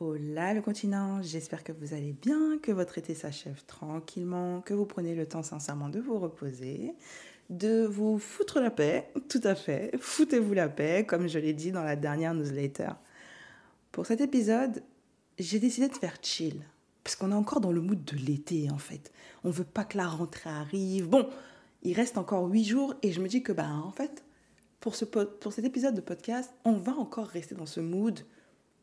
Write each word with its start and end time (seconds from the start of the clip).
Hola 0.00 0.54
le 0.54 0.62
continent, 0.62 1.20
j'espère 1.22 1.64
que 1.64 1.72
vous 1.72 1.92
allez 1.92 2.12
bien, 2.12 2.58
que 2.62 2.70
votre 2.70 2.98
été 2.98 3.16
s'achève 3.16 3.64
tranquillement, 3.66 4.60
que 4.60 4.72
vous 4.72 4.86
prenez 4.86 5.16
le 5.16 5.26
temps 5.26 5.42
sincèrement 5.42 5.88
de 5.88 5.98
vous 5.98 6.20
reposer, 6.20 6.94
de 7.50 7.84
vous 7.84 8.20
foutre 8.20 8.60
la 8.60 8.70
paix, 8.70 9.10
tout 9.28 9.40
à 9.42 9.56
fait, 9.56 9.90
foutez-vous 9.98 10.54
la 10.54 10.68
paix, 10.68 11.04
comme 11.04 11.26
je 11.26 11.40
l'ai 11.40 11.52
dit 11.52 11.72
dans 11.72 11.82
la 11.82 11.96
dernière 11.96 12.32
newsletter. 12.32 12.90
Pour 13.90 14.06
cet 14.06 14.20
épisode, 14.20 14.84
j'ai 15.36 15.58
décidé 15.58 15.88
de 15.88 15.96
faire 15.96 16.18
chill, 16.22 16.64
parce 17.02 17.16
qu'on 17.16 17.32
est 17.32 17.34
encore 17.34 17.60
dans 17.60 17.72
le 17.72 17.80
mood 17.80 18.04
de 18.04 18.16
l'été 18.18 18.70
en 18.70 18.78
fait. 18.78 19.12
On 19.42 19.50
veut 19.50 19.64
pas 19.64 19.82
que 19.82 19.96
la 19.96 20.06
rentrée 20.06 20.48
arrive. 20.48 21.08
Bon, 21.08 21.28
il 21.82 21.94
reste 21.94 22.18
encore 22.18 22.48
huit 22.48 22.64
jours 22.64 22.94
et 23.02 23.10
je 23.10 23.20
me 23.20 23.26
dis 23.26 23.42
que 23.42 23.50
bah 23.50 23.68
en 23.68 23.90
fait, 23.90 24.22
pour 24.78 24.94
cet 24.94 25.64
épisode 25.64 25.96
de 25.96 26.00
podcast, 26.00 26.54
on 26.64 26.74
va 26.74 26.92
encore 26.92 27.26
rester 27.26 27.56
dans 27.56 27.66
ce 27.66 27.80
mood 27.80 28.20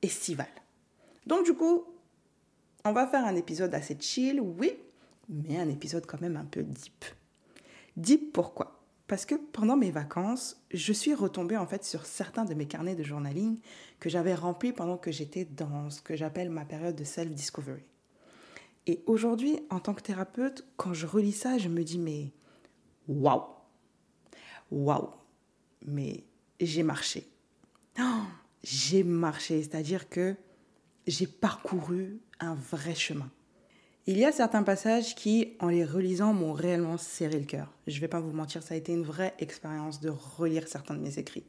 estival. 0.02 0.50
Donc 1.26 1.46
du 1.46 1.54
coup, 1.54 1.84
on 2.84 2.92
va 2.92 3.08
faire 3.08 3.26
un 3.26 3.36
épisode 3.36 3.74
assez 3.74 3.98
chill, 4.00 4.40
oui, 4.40 4.78
mais 5.30 5.58
un 5.58 5.70
épisode 5.70 6.06
quand 6.06 6.22
même 6.22 6.38
un 6.38 6.46
peu 6.46 6.64
deep. 6.64 7.06
Deep 7.98 8.34
pourquoi? 8.34 8.80
Parce 9.08 9.26
que 9.26 9.36
pendant 9.36 9.78
mes 9.78 9.92
vacances, 9.92 10.60
je 10.72 10.92
suis 10.92 11.14
retombée 11.14 11.58
en 11.58 11.68
fait 11.68 11.84
sur 11.84 12.06
certains 12.06 12.46
de 12.46 12.54
mes 12.56 12.66
carnets 12.66 12.96
de 12.96 13.04
journaling 13.04 13.60
que 14.00 14.10
j'avais 14.10 14.34
remplis 14.34 14.74
pendant 14.74 14.98
que 14.98 15.12
j'étais 15.12 15.46
dans 15.46 15.90
ce 15.90 16.02
que 16.02 16.16
j'appelle 16.16 16.50
ma 16.50 16.66
période 16.66 16.96
de 16.96 17.04
self-discovery. 17.04 17.84
Et 18.88 19.04
aujourd'hui, 19.06 19.60
en 19.70 19.80
tant 19.80 19.94
que 19.94 20.02
thérapeute, 20.02 20.66
quand 20.78 20.94
je 20.94 21.08
relis 21.08 21.32
ça, 21.32 21.58
je 21.58 21.70
me 21.70 21.84
dis 21.84 22.00
mais 22.00 22.32
waouh, 23.08 23.44
waouh, 24.72 25.10
mais 25.86 26.24
j'ai 26.60 26.84
marché. 26.84 27.28
Oh, 28.00 28.04
j'ai 28.64 29.04
marché, 29.04 29.62
c'est-à-dire 29.62 30.10
que 30.10 30.36
j'ai 31.08 31.28
parcouru 31.28 32.20
un 32.40 32.56
vrai 32.56 32.96
chemin. 32.96 33.30
Il 34.08 34.18
y 34.18 34.26
a 34.26 34.32
certains 34.32 34.64
passages 34.64 35.16
qui, 35.16 35.54
en 35.60 35.70
les 35.70 35.84
relisant, 35.84 36.34
m'ont 36.34 36.54
réellement 36.54 36.98
serré 36.98 37.40
le 37.40 37.46
cœur. 37.46 37.74
Je 37.88 37.96
ne 37.96 38.02
vais 38.02 38.08
pas 38.08 38.20
vous 38.20 38.32
mentir, 38.32 38.62
ça 38.62 38.76
a 38.76 38.78
été 38.78 38.94
une 38.94 39.04
vraie 39.04 39.34
expérience 39.40 40.00
de 40.00 40.10
relire 40.10 40.68
certains 40.68 40.94
de 40.94 41.00
mes 41.00 41.18
écrits. 41.18 41.46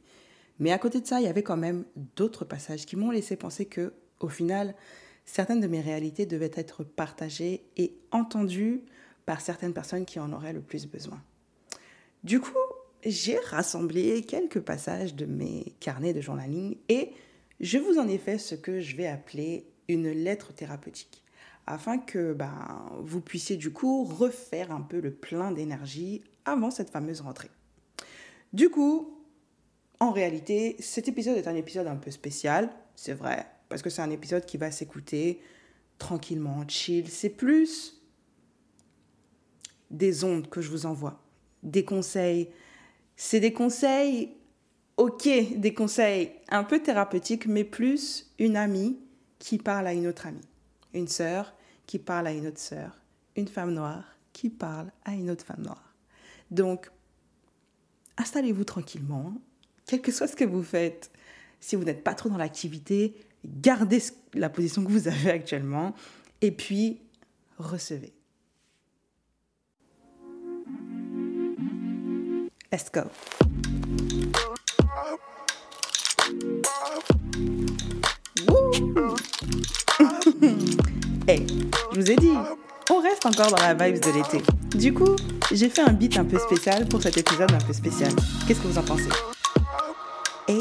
Mais 0.59 0.71
à 0.71 0.79
côté 0.79 0.99
de 0.99 1.05
ça, 1.05 1.19
il 1.19 1.25
y 1.25 1.29
avait 1.29 1.43
quand 1.43 1.57
même 1.57 1.85
d'autres 2.15 2.45
passages 2.45 2.87
qui 2.87 2.95
m'ont 2.95 3.11
laissé 3.11 3.35
penser 3.35 3.65
que, 3.65 3.93
au 4.19 4.27
final, 4.27 4.73
certaines 5.25 5.61
de 5.61 5.67
mes 5.67 5.81
réalités 5.81 6.25
devaient 6.25 6.51
être 6.55 6.83
partagées 6.83 7.63
et 7.77 7.95
entendues 8.11 8.81
par 9.27 9.41
certaines 9.41 9.73
personnes 9.73 10.05
qui 10.05 10.19
en 10.19 10.33
auraient 10.33 10.53
le 10.53 10.61
plus 10.61 10.87
besoin. 10.87 11.21
Du 12.23 12.39
coup, 12.39 12.57
j'ai 13.05 13.37
rassemblé 13.37 14.23
quelques 14.23 14.61
passages 14.61 15.13
de 15.13 15.25
mes 15.25 15.75
carnets 15.79 16.13
de 16.13 16.21
journaling 16.21 16.77
et 16.89 17.11
je 17.59 17.77
vous 17.77 17.97
en 17.97 18.07
ai 18.07 18.17
fait 18.17 18.37
ce 18.37 18.55
que 18.55 18.79
je 18.79 18.95
vais 18.95 19.07
appeler 19.07 19.67
une 19.87 20.09
lettre 20.09 20.53
thérapeutique, 20.53 21.23
afin 21.65 21.97
que 21.97 22.33
ben, 22.33 22.91
vous 22.99 23.21
puissiez 23.21 23.57
du 23.57 23.71
coup 23.71 24.03
refaire 24.03 24.71
un 24.71 24.81
peu 24.81 24.99
le 24.99 25.11
plein 25.11 25.51
d'énergie 25.51 26.23
avant 26.45 26.71
cette 26.71 26.89
fameuse 26.89 27.21
rentrée. 27.21 27.49
Du 28.53 28.69
coup, 28.69 29.17
en 29.99 30.11
réalité, 30.11 30.75
cet 30.79 31.07
épisode 31.07 31.37
est 31.37 31.47
un 31.47 31.55
épisode 31.55 31.87
un 31.87 31.95
peu 31.95 32.11
spécial, 32.11 32.69
c'est 32.95 33.13
vrai, 33.13 33.45
parce 33.69 33.81
que 33.81 33.89
c'est 33.89 34.01
un 34.01 34.11
épisode 34.11 34.45
qui 34.45 34.57
va 34.57 34.71
s'écouter 34.71 35.41
tranquillement, 35.97 36.67
chill. 36.67 37.09
C'est 37.09 37.29
plus 37.29 38.01
des 39.91 40.23
ondes 40.23 40.49
que 40.49 40.61
je 40.61 40.69
vous 40.69 40.85
envoie, 40.85 41.21
des 41.63 41.83
conseils. 41.83 42.49
C'est 43.15 43.39
des 43.39 43.53
conseils 43.53 44.36
ok, 44.97 45.29
des 45.55 45.73
conseils 45.73 46.31
un 46.49 46.63
peu 46.63 46.79
thérapeutiques, 46.79 47.45
mais 47.45 47.63
plus 47.63 48.31
une 48.39 48.57
amie 48.57 48.97
qui 49.39 49.57
parle 49.57 49.87
à 49.87 49.93
une 49.93 50.07
autre 50.07 50.25
amie, 50.25 50.47
une 50.93 51.07
sœur 51.07 51.53
qui 51.85 51.99
parle 51.99 52.27
à 52.27 52.33
une 52.33 52.47
autre 52.47 52.59
sœur, 52.59 52.99
une 53.35 53.47
femme 53.47 53.73
noire 53.73 54.03
qui 54.33 54.49
parle 54.49 54.91
à 55.05 55.13
une 55.13 55.29
autre 55.29 55.45
femme 55.45 55.61
noire. 55.61 55.93
Donc, 56.51 56.91
installez-vous 58.17 58.63
tranquillement, 58.63 59.33
quel 59.85 60.01
que 60.01 60.11
soit 60.11 60.27
ce 60.27 60.35
que 60.35 60.43
vous 60.43 60.63
faites. 60.63 61.11
Si 61.59 61.75
vous 61.75 61.83
n'êtes 61.83 62.03
pas 62.03 62.13
trop 62.13 62.29
dans 62.29 62.37
l'activité, 62.37 63.15
gardez 63.45 64.01
la 64.33 64.49
position 64.49 64.83
que 64.83 64.91
vous 64.91 65.07
avez 65.07 65.31
actuellement 65.31 65.95
et 66.41 66.51
puis 66.51 66.99
recevez. 67.57 68.13
Let's 72.71 72.91
go. 72.91 73.09
Hey, 81.27 81.45
je 81.93 81.99
vous 81.99 82.11
ai 82.11 82.15
dit, 82.15 82.31
on 82.89 83.01
reste 83.01 83.25
encore 83.25 83.51
dans 83.51 83.61
la 83.61 83.73
vibe 83.73 83.99
de 84.01 84.11
l'été. 84.11 84.41
Du 84.75 84.93
coup, 84.93 85.15
j'ai 85.51 85.69
fait 85.69 85.81
un 85.81 85.93
beat 85.93 86.17
un 86.17 86.25
peu 86.25 86.37
spécial 86.39 86.87
pour 86.87 87.01
cet 87.01 87.17
épisode 87.17 87.51
un 87.51 87.57
peu 87.59 87.73
spécial. 87.73 88.11
Qu'est-ce 88.47 88.59
que 88.61 88.67
vous 88.67 88.77
en 88.77 88.83
pensez? 88.83 89.09
Hey, 90.47 90.59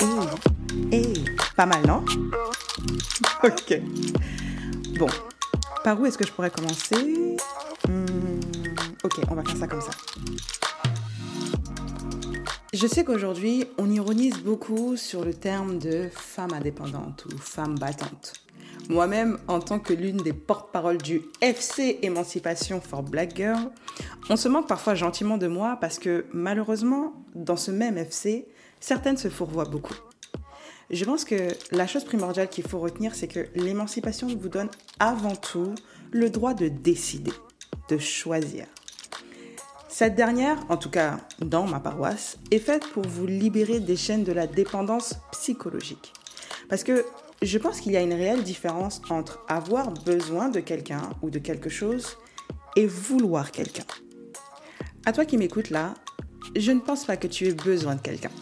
hey, 0.00 0.18
hey. 0.92 1.24
Pas 1.56 1.66
mal, 1.66 1.86
non? 1.86 2.04
Ok. 3.44 3.80
Bon, 4.98 5.06
par 5.84 6.00
où 6.00 6.06
est-ce 6.06 6.18
que 6.18 6.26
je 6.26 6.32
pourrais 6.32 6.50
commencer? 6.50 7.36
Hmm, 7.88 8.40
Ok, 9.04 9.20
on 9.30 9.34
va 9.34 9.42
faire 9.44 9.56
ça 9.56 9.66
comme 9.68 9.80
ça. 9.80 9.90
Je 12.78 12.86
sais 12.86 13.04
qu'aujourd'hui, 13.04 13.64
on 13.78 13.90
ironise 13.90 14.40
beaucoup 14.40 14.98
sur 14.98 15.24
le 15.24 15.32
terme 15.32 15.78
de 15.78 16.10
femme 16.12 16.52
indépendante 16.52 17.24
ou 17.24 17.38
femme 17.38 17.78
battante. 17.78 18.34
Moi-même, 18.90 19.38
en 19.48 19.60
tant 19.60 19.78
que 19.78 19.94
l'une 19.94 20.18
des 20.18 20.34
porte-paroles 20.34 20.98
du 20.98 21.22
FC 21.40 22.00
Émancipation 22.02 22.82
for 22.82 23.02
Black 23.02 23.34
Girl, 23.34 23.70
on 24.28 24.36
se 24.36 24.48
manque 24.48 24.68
parfois 24.68 24.94
gentiment 24.94 25.38
de 25.38 25.46
moi 25.46 25.78
parce 25.80 25.98
que 25.98 26.26
malheureusement, 26.34 27.14
dans 27.34 27.56
ce 27.56 27.70
même 27.70 27.96
FC, 27.96 28.46
certaines 28.78 29.16
se 29.16 29.30
fourvoient 29.30 29.64
beaucoup. 29.64 29.96
Je 30.90 31.06
pense 31.06 31.24
que 31.24 31.48
la 31.72 31.86
chose 31.86 32.04
primordiale 32.04 32.50
qu'il 32.50 32.68
faut 32.68 32.78
retenir, 32.78 33.14
c'est 33.14 33.28
que 33.28 33.46
l'émancipation 33.54 34.26
vous 34.26 34.50
donne 34.50 34.68
avant 35.00 35.34
tout 35.34 35.74
le 36.10 36.28
droit 36.28 36.52
de 36.52 36.68
décider, 36.68 37.32
de 37.88 37.96
choisir. 37.96 38.66
Cette 39.98 40.14
dernière, 40.14 40.58
en 40.68 40.76
tout 40.76 40.90
cas 40.90 41.16
dans 41.38 41.66
ma 41.66 41.80
paroisse, 41.80 42.36
est 42.50 42.58
faite 42.58 42.86
pour 42.92 43.06
vous 43.06 43.26
libérer 43.26 43.80
des 43.80 43.96
chaînes 43.96 44.24
de 44.24 44.32
la 44.32 44.46
dépendance 44.46 45.14
psychologique. 45.32 46.12
Parce 46.68 46.84
que 46.84 47.06
je 47.40 47.56
pense 47.56 47.80
qu'il 47.80 47.92
y 47.92 47.96
a 47.96 48.02
une 48.02 48.12
réelle 48.12 48.42
différence 48.42 49.00
entre 49.08 49.42
avoir 49.48 49.90
besoin 49.90 50.50
de 50.50 50.60
quelqu'un 50.60 51.00
ou 51.22 51.30
de 51.30 51.38
quelque 51.38 51.70
chose 51.70 52.18
et 52.76 52.86
vouloir 52.86 53.52
quelqu'un. 53.52 53.86
À 55.06 55.14
toi 55.14 55.24
qui 55.24 55.38
m'écoutes 55.38 55.70
là, 55.70 55.94
je 56.54 56.72
ne 56.72 56.80
pense 56.80 57.06
pas 57.06 57.16
que 57.16 57.26
tu 57.26 57.46
aies 57.46 57.54
besoin 57.54 57.94
de 57.94 58.02
quelqu'un. 58.02 58.32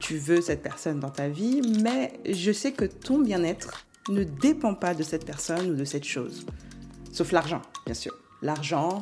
Tu 0.00 0.16
veux 0.16 0.40
cette 0.40 0.62
personne 0.62 1.00
dans 1.00 1.10
ta 1.10 1.28
vie, 1.28 1.60
mais 1.82 2.18
je 2.26 2.50
sais 2.50 2.72
que 2.72 2.86
ton 2.86 3.18
bien-être 3.18 3.86
ne 4.08 4.24
dépend 4.24 4.72
pas 4.72 4.94
de 4.94 5.02
cette 5.02 5.26
personne 5.26 5.72
ou 5.72 5.74
de 5.74 5.84
cette 5.84 6.04
chose. 6.04 6.46
Sauf 7.12 7.32
l'argent, 7.32 7.60
bien 7.84 7.94
sûr. 7.94 8.14
L'argent, 8.40 9.00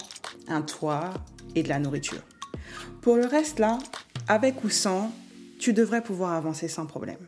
un 0.49 0.63
toit, 0.63 1.13
et 1.55 1.63
de 1.63 1.69
la 1.69 1.79
nourriture. 1.79 2.23
Pour 3.01 3.17
le 3.17 3.27
reste, 3.27 3.59
là, 3.59 3.79
avec 4.29 4.65
ou 4.65 4.71
sans, 4.71 5.13
tu 5.59 5.73
devrais 5.73 6.03
pouvoir 6.03 6.33
avancer 6.33 6.69
sans 6.69 6.87
problème. 6.87 7.19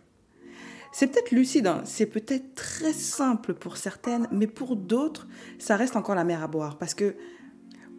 C'est 0.92 1.09
peut-être 1.09 1.31
lucide, 1.31 1.66
hein. 1.66 1.82
c'est 1.84 2.06
peut-être 2.06 2.54
très 2.54 2.94
simple 2.94 3.53
pour 3.53 3.76
certaines, 3.76 4.28
mais 4.32 4.47
pour 4.47 4.76
d'autres, 4.76 5.26
ça 5.59 5.76
reste 5.76 5.94
encore 5.94 6.14
la 6.14 6.25
mer 6.25 6.42
à 6.42 6.47
boire. 6.47 6.78
Parce 6.78 6.94
que 6.94 7.14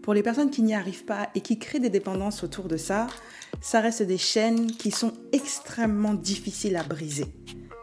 pour 0.01 0.13
les 0.15 0.23
personnes 0.23 0.49
qui 0.49 0.63
n'y 0.63 0.73
arrivent 0.73 1.05
pas 1.05 1.29
et 1.35 1.41
qui 1.41 1.59
créent 1.59 1.79
des 1.79 1.89
dépendances 1.89 2.43
autour 2.43 2.67
de 2.67 2.77
ça, 2.77 3.07
ça 3.61 3.81
reste 3.81 4.01
des 4.01 4.17
chaînes 4.17 4.71
qui 4.71 4.89
sont 4.89 5.13
extrêmement 5.31 6.13
difficiles 6.13 6.75
à 6.75 6.83
briser. 6.83 7.25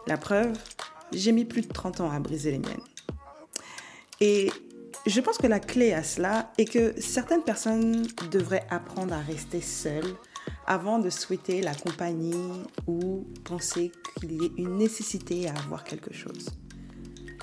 La 0.06 0.16
preuve, 0.16 0.58
j'ai 1.12 1.32
mis 1.32 1.44
plus 1.44 1.62
de 1.62 1.68
30 1.68 2.00
ans 2.00 2.10
à 2.10 2.18
briser 2.18 2.50
les 2.50 2.58
miennes. 2.58 2.80
Et 4.20 4.50
je 5.06 5.20
pense 5.20 5.38
que 5.38 5.46
la 5.46 5.60
clé 5.60 5.92
à 5.92 6.02
cela 6.02 6.52
est 6.58 6.64
que 6.64 6.98
certaines 7.00 7.42
personnes 7.42 8.06
devraient 8.30 8.66
apprendre 8.70 9.12
à 9.14 9.20
rester 9.20 9.60
seules 9.60 10.14
avant 10.66 10.98
de 10.98 11.10
souhaiter 11.10 11.60
la 11.60 11.74
compagnie 11.74 12.64
ou 12.86 13.26
penser 13.44 13.92
qu'il 14.18 14.32
y 14.32 14.46
ait 14.46 14.52
une 14.56 14.76
nécessité 14.76 15.48
à 15.48 15.54
avoir 15.54 15.84
quelque 15.84 16.12
chose. 16.14 16.48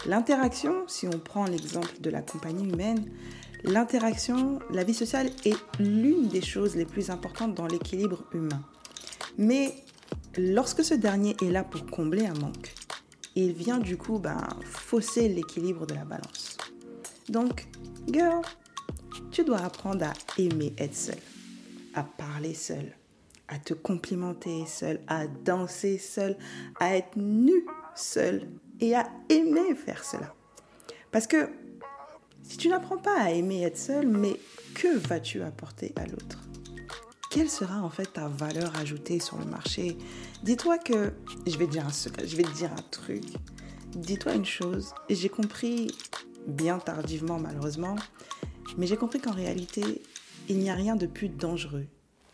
L'interaction, 0.08 0.84
si 0.88 1.08
on 1.08 1.20
prend 1.20 1.46
l'exemple 1.46 2.00
de 2.00 2.10
la 2.10 2.24
compagnie 2.24 2.68
humaine, 2.68 3.06
l'interaction, 3.64 4.60
la 4.72 4.84
vie 4.84 4.96
sociale 4.96 5.30
est 5.46 5.58
l'une 5.80 6.28
des 6.28 6.42
choses 6.42 6.76
les 6.76 6.86
plus 6.86 7.12
importantes 7.12 7.54
dans 7.54 7.68
l'équilibre 7.68 8.24
humain. 8.34 8.64
Mais 9.38 9.76
lorsque 10.36 10.84
ce 10.84 10.96
dernier 10.96 11.36
est 11.42 11.52
là 11.52 11.64
pour 11.64 11.86
combler 11.86 12.26
un 12.26 12.34
manque, 12.34 12.74
il 13.36 13.54
vient 13.54 13.78
du 13.78 13.98
coup 13.98 14.18
ben, 14.18 14.48
fausser 14.64 15.30
l'équilibre 15.30 15.86
de 15.86 15.94
la 15.94 16.04
balance. 16.04 16.51
Donc, 17.30 17.68
girl, 18.08 18.42
tu 19.32 19.44
dois 19.44 19.60
apprendre 19.60 20.06
à 20.06 20.14
aimer 20.38 20.74
être 20.78 20.96
seule, 20.96 21.22
à 21.94 22.04
parler 22.04 22.54
seule, 22.54 22.96
à 23.48 23.60
te 23.60 23.74
complimenter 23.74 24.66
seule, 24.66 25.00
à 25.08 25.28
danser 25.28 25.98
seule, 25.98 26.38
à 26.80 26.96
être 26.96 27.16
nue 27.16 27.66
seule 27.96 28.48
et 28.80 28.96
à 28.96 29.10
aimer 29.30 29.76
faire 29.76 30.04
cela. 30.04 30.34
Parce 31.12 31.28
que 31.28 31.50
si 32.44 32.58
tu 32.58 32.70
n'apprends 32.70 32.98
pas 32.98 33.20
à 33.20 33.32
aimer 33.32 33.64
être 33.64 33.78
seul, 33.78 34.08
mais 34.08 34.40
que 34.74 34.98
vas-tu 34.98 35.42
apporter 35.42 35.94
à 35.96 36.06
l'autre? 36.06 36.40
Quelle 37.30 37.50
sera 37.50 37.82
en 37.82 37.90
fait 37.90 38.12
ta 38.14 38.28
valeur 38.28 38.76
ajoutée 38.78 39.20
sur 39.20 39.38
le 39.38 39.46
marché? 39.46 39.98
Dis-toi 40.44 40.78
que, 40.80 41.14
je 41.48 41.58
vais 41.58 41.66
te 41.66 41.72
dire 41.72 41.86
un 41.86 42.26
je 42.26 42.36
vais 42.36 42.44
te 42.44 42.52
dire 42.52 42.72
un 42.74 42.82
truc. 42.92 43.24
Dis-toi 43.96 44.36
une 44.36 44.46
chose, 44.46 44.94
j'ai 45.10 45.30
compris 45.30 45.88
bien 46.48 46.80
tardivement 46.80 47.40
malheureusement, 47.40 47.96
mais 48.78 48.88
j'ai 48.88 48.98
compris 48.98 49.20
qu'en 49.20 49.34
réalité, 49.34 50.02
il 50.50 50.58
n'y 50.58 50.70
a 50.70 50.76
rien 50.76 50.96
de 50.96 51.06
plus 51.06 51.30
dangereux 51.30 51.86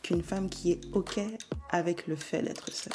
qu'une 0.04 0.24
femme 0.24 0.50
qui 0.50 0.72
est 0.72 0.82
OK 0.94 1.20
avec 1.70 2.08
le 2.08 2.16
fait 2.16 2.42
d'être 2.42 2.72
seule. 2.72 2.94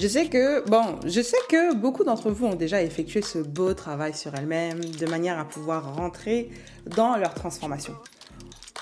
Je 0.00 0.08
sais 0.08 0.28
que, 0.28 0.68
bon, 0.68 0.98
je 1.06 1.20
sais 1.20 1.36
que 1.48 1.74
beaucoup 1.74 2.02
d'entre 2.02 2.30
vous 2.30 2.46
ont 2.46 2.56
déjà 2.56 2.82
effectué 2.82 3.22
ce 3.22 3.38
beau 3.38 3.74
travail 3.74 4.12
sur 4.12 4.34
elles-mêmes 4.34 4.80
de 4.80 5.06
manière 5.06 5.38
à 5.38 5.44
pouvoir 5.44 5.94
rentrer 5.94 6.50
dans 6.96 7.16
leur 7.16 7.32
transformation. 7.32 7.94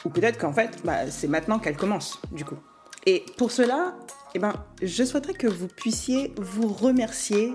Ou 0.07 0.09
peut-être 0.09 0.39
qu'en 0.39 0.55
fait, 0.55 0.79
bah, 0.85 1.11
c'est 1.11 1.29
maintenant 1.29 1.59
qu'elle 1.59 1.77
commence, 1.77 2.19
du 2.33 2.45
coup. 2.45 2.57
Et 3.05 3.25
pour 3.37 3.53
cela, 3.53 3.95
eh 4.35 4.39
ben, 4.39 4.55
je 4.81 5.05
souhaiterais 5.05 5.35
que 5.35 5.47
vous 5.47 5.69
puissiez 5.69 6.33
vous 6.39 6.73
remercier 6.73 7.53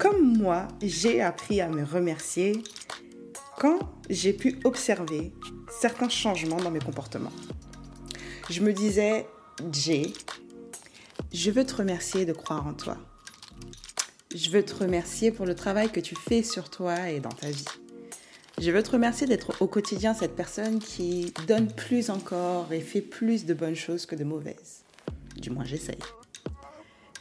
comme 0.00 0.38
moi, 0.38 0.66
j'ai 0.80 1.20
appris 1.20 1.60
à 1.60 1.68
me 1.68 1.84
remercier 1.84 2.62
quand 3.58 3.78
j'ai 4.08 4.32
pu 4.32 4.58
observer 4.64 5.30
certains 5.68 6.08
changements 6.08 6.56
dans 6.56 6.70
mes 6.70 6.80
comportements. 6.80 7.32
Je 8.48 8.62
me 8.62 8.72
disais, 8.72 9.26
Jay, 9.70 10.14
je 11.34 11.50
veux 11.50 11.66
te 11.66 11.76
remercier 11.76 12.24
de 12.24 12.32
croire 12.32 12.66
en 12.66 12.72
toi. 12.72 12.96
Je 14.34 14.48
veux 14.48 14.64
te 14.64 14.74
remercier 14.74 15.32
pour 15.32 15.44
le 15.44 15.54
travail 15.54 15.90
que 15.90 16.00
tu 16.00 16.16
fais 16.16 16.42
sur 16.42 16.70
toi 16.70 17.10
et 17.10 17.20
dans 17.20 17.28
ta 17.28 17.50
vie. 17.50 17.64
Je 18.58 18.70
veux 18.70 18.82
te 18.82 18.92
remercier 18.92 19.26
d'être 19.26 19.60
au 19.60 19.66
quotidien 19.66 20.14
cette 20.14 20.34
personne 20.34 20.78
qui 20.78 21.34
donne 21.46 21.70
plus 21.70 22.08
encore 22.08 22.72
et 22.72 22.80
fait 22.80 23.02
plus 23.02 23.44
de 23.44 23.52
bonnes 23.52 23.76
choses 23.76 24.06
que 24.06 24.16
de 24.16 24.24
mauvaises. 24.24 24.82
Du 25.36 25.50
moins, 25.50 25.64
j'essaye. 25.64 25.98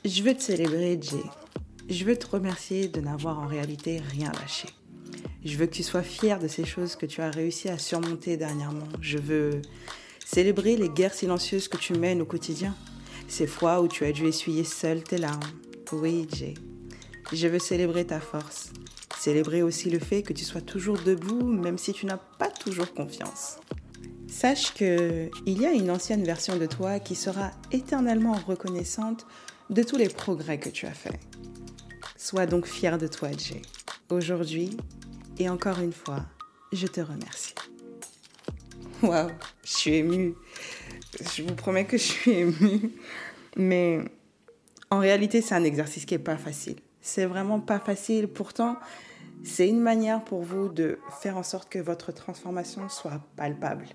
Je 0.06 0.24
veux 0.24 0.34
te 0.34 0.44
célébrer, 0.44 0.98
Jay. 1.02 1.24
Je 1.90 2.06
veux 2.06 2.16
te 2.16 2.28
remercier 2.28 2.88
de 2.88 3.02
n'avoir 3.02 3.40
en 3.40 3.48
réalité 3.48 4.00
rien 4.12 4.32
lâché. 4.40 4.70
Je 5.44 5.58
veux 5.58 5.66
que 5.66 5.74
tu 5.74 5.82
sois 5.82 6.04
fier 6.04 6.38
de 6.38 6.48
ces 6.48 6.64
choses 6.64 6.96
que 6.96 7.08
tu 7.08 7.22
as 7.22 7.32
réussi 7.32 7.68
à 7.68 7.80
surmonter 7.80 8.38
dernièrement. 8.38 8.88
Je 9.02 9.18
veux 9.18 9.64
célébrer 10.24 10.78
les 10.78 10.90
guerres 10.90 11.16
silencieuses 11.16 11.68
que 11.68 11.78
tu 11.78 11.94
mènes 11.94 12.22
au 12.22 12.26
quotidien. 12.26 12.76
Ces 13.28 13.48
fois 13.48 13.82
où 13.82 13.88
tu 13.88 14.06
as 14.06 14.12
dû 14.12 14.28
essuyer 14.28 14.64
seul 14.64 15.02
tes 15.02 15.18
larmes. 15.18 15.40
Oui, 15.92 16.28
Jay. 16.32 16.54
Je 17.34 17.48
veux 17.48 17.58
célébrer 17.58 18.06
ta 18.06 18.20
force. 18.20 18.72
Célébrer 19.18 19.64
aussi 19.64 19.90
le 19.90 19.98
fait 19.98 20.22
que 20.22 20.34
tu 20.34 20.46
sois 20.46 20.62
toujours 20.62 21.00
debout 21.00 21.42
même 21.42 21.80
si 21.80 21.92
tu 21.92 22.06
n'as 22.06 22.18
pas 22.18 22.52
toujours 22.52 22.94
confiance. 22.94 23.58
Sache 24.28 24.76
que 24.76 25.32
il 25.48 25.60
y 25.60 25.66
a 25.66 25.72
une 25.72 25.90
ancienne 25.90 26.24
version 26.24 26.56
de 26.56 26.68
toi 26.68 27.00
qui 27.00 27.16
sera 27.16 27.50
éternellement 27.72 28.40
reconnaissante 28.48 29.26
de 29.72 29.82
tous 29.82 29.98
les 29.98 30.10
progrès 30.10 30.60
que 30.60 30.70
tu 30.70 30.86
as 30.86 30.94
faits. 30.94 31.20
Sois 32.22 32.46
donc 32.46 32.66
fier 32.66 32.98
de 32.98 33.08
toi, 33.08 33.30
Jay. 33.32 33.62
Aujourd'hui, 34.10 34.76
et 35.38 35.48
encore 35.48 35.80
une 35.80 35.94
fois, 35.94 36.26
je 36.74 36.86
te 36.86 37.00
remercie. 37.00 37.56
Waouh, 39.02 39.30
je 39.64 39.70
suis 39.70 39.96
émue. 39.96 40.36
Je 41.34 41.44
vous 41.44 41.56
promets 41.56 41.86
que 41.86 41.98
je 41.98 42.04
suis 42.04 42.32
émue. 42.32 42.92
Mais 43.56 44.02
en 44.92 45.00
réalité, 45.00 45.42
c'est 45.42 45.56
un 45.56 45.64
exercice 45.64 46.06
qui 46.06 46.14
n'est 46.14 46.20
pas 46.20 46.38
facile. 46.38 46.76
C'est 47.00 47.26
vraiment 47.26 47.62
pas 47.62 47.80
facile. 47.80 48.28
Pourtant, 48.28 48.76
c'est 49.46 49.70
une 49.70 49.80
manière 49.80 50.22
pour 50.22 50.44
vous 50.44 50.68
de 50.68 51.00
faire 51.22 51.38
en 51.38 51.44
sorte 51.44 51.70
que 51.70 51.80
votre 51.80 52.12
transformation 52.12 52.90
soit 52.90 53.22
palpable. 53.38 53.86